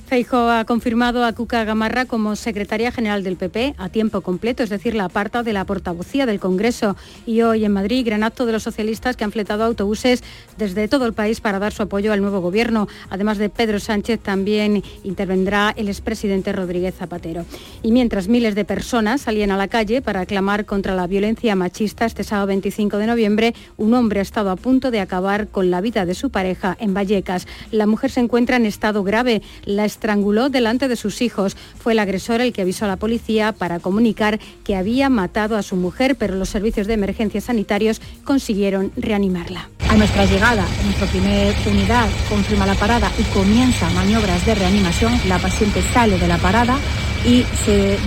[0.08, 4.70] Feijo ha confirmado a Cuca Gamarra como secretaria general del PP a tiempo completo, es
[4.70, 6.96] decir, la aparta de la portavocía del Congreso.
[7.26, 10.24] Y hoy en Madrid, gran acto de los socialistas que han fletado autobuses
[10.56, 12.88] desde todo el país para dar su apoyo al nuevo gobierno.
[13.10, 17.44] Además de Pedro Sánchez, también intervendrá el expresidente Rodríguez Zapatero.
[17.82, 22.06] Y mientras miles de personas salían a la calle para clamar contra la violencia machista
[22.06, 25.82] este sábado 25 de noviembre, un hombre ha estado a punto de acabar con la
[25.82, 27.46] vida de su pareja en Vallecas.
[27.72, 29.42] La mujer se encuentra en estado grave.
[29.66, 31.56] La estranguló delante de sus hijos.
[31.76, 35.62] Fue el agresor el que avisó a la policía para comunicar que había matado a
[35.62, 39.68] su mujer, pero los servicios de emergencias sanitarios consiguieron reanimarla.
[39.88, 45.12] A nuestra llegada, nuestra primera unidad confirma la parada y comienza maniobras de reanimación.
[45.26, 46.78] La paciente sale de la parada
[47.26, 47.98] y se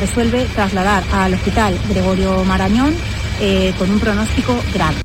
[0.00, 2.94] resuelve trasladar al hospital Gregorio Marañón
[3.40, 4.96] eh, con un pronóstico grave.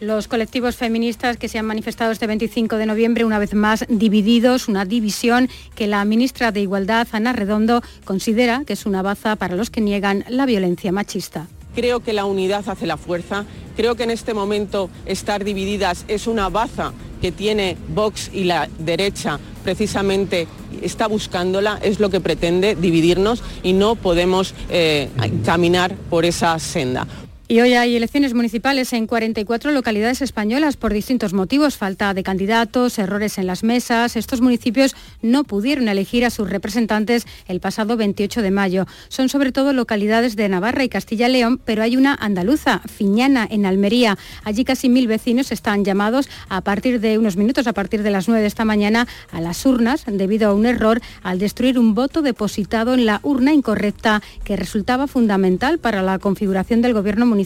[0.00, 4.66] Los colectivos feministas que se han manifestado este 25 de noviembre, una vez más divididos,
[4.66, 9.56] una división que la ministra de Igualdad, Ana Redondo, considera que es una baza para
[9.56, 11.48] los que niegan la violencia machista.
[11.74, 13.44] Creo que la unidad hace la fuerza,
[13.76, 18.70] creo que en este momento estar divididas es una baza que tiene Vox y la
[18.78, 20.48] derecha precisamente
[20.80, 25.10] está buscándola, es lo que pretende dividirnos y no podemos eh,
[25.44, 27.06] caminar por esa senda.
[27.50, 32.96] Y hoy hay elecciones municipales en 44 localidades españolas por distintos motivos, falta de candidatos,
[32.96, 34.14] errores en las mesas.
[34.14, 38.86] Estos municipios no pudieron elegir a sus representantes el pasado 28 de mayo.
[39.08, 43.48] Son sobre todo localidades de Navarra y Castilla y León, pero hay una andaluza, Fiñana,
[43.50, 44.16] en Almería.
[44.44, 48.28] Allí casi mil vecinos están llamados a partir de unos minutos, a partir de las
[48.28, 52.22] 9 de esta mañana, a las urnas debido a un error al destruir un voto
[52.22, 57.39] depositado en la urna incorrecta que resultaba fundamental para la configuración del gobierno municipal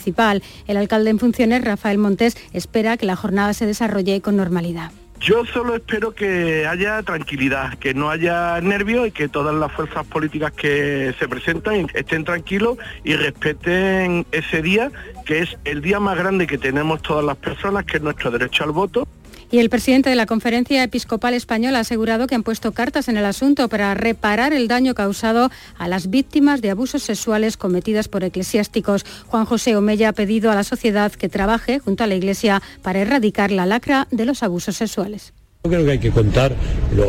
[0.67, 4.93] el alcalde en funciones, Rafael Montes, espera que la jornada se desarrolle con normalidad.
[5.21, 10.05] Yo solo espero que haya tranquilidad, que no haya nervios y que todas las fuerzas
[10.07, 14.91] políticas que se presentan estén tranquilos y respeten ese día,
[15.25, 18.65] que es el día más grande que tenemos todas las personas, que es nuestro derecho
[18.65, 19.09] al voto.
[19.51, 23.17] Y el presidente de la Conferencia Episcopal Española ha asegurado que han puesto cartas en
[23.17, 28.25] el asunto para reparar el daño causado a las víctimas de abusos sexuales cometidas por
[28.25, 29.05] eclesiásticos.
[29.27, 33.01] Juan José Omella ha pedido a la sociedad que trabaje junto a la Iglesia para
[33.01, 35.33] erradicar la lacra de los abusos sexuales.
[35.63, 36.55] Creo que hay que contar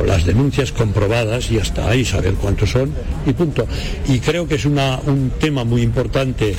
[0.05, 2.93] las denuncias comprobadas y hasta ahí saber cuántos son
[3.25, 3.67] y punto.
[4.07, 6.55] Y creo que es un tema muy importante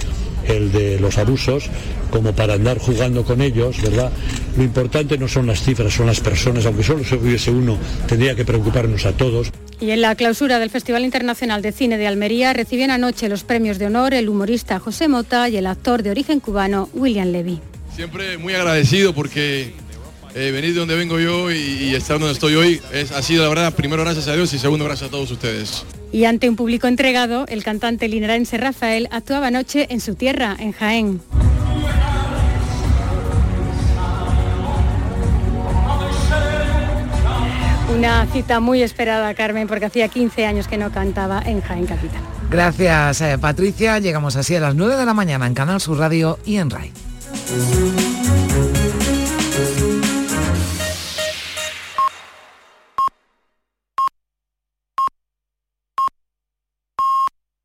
[0.48, 1.68] el de los abusos,
[2.10, 4.12] como para andar jugando con ellos, ¿verdad?
[4.56, 8.34] Lo importante no son las cifras, son las personas, aunque solo se hubiese uno, tendría
[8.34, 9.52] que preocuparnos a todos.
[9.80, 13.78] Y en la clausura del Festival Internacional de Cine de Almería recibían anoche los premios
[13.78, 17.60] de honor el humorista José Mota y el actor de origen cubano William Levy.
[17.94, 19.72] Siempre muy agradecido porque
[20.36, 23.48] eh, venir de donde vengo yo y, estar donde estoy hoy es, ha sido la
[23.48, 25.84] verdad, primero gracias a Dios y segundo gracias a todos ustedes.
[26.12, 30.72] Y ante un público entregado, el cantante linarense Rafael actuaba anoche en su tierra, en
[30.72, 31.20] Jaén.
[37.96, 42.20] Una cita muy esperada, Carmen, porque hacía 15 años que no cantaba en Jaén Capital.
[42.50, 43.98] Gracias, eh, Patricia.
[44.00, 46.92] Llegamos así a las 9 de la mañana en Canal Sur Radio y en RAI.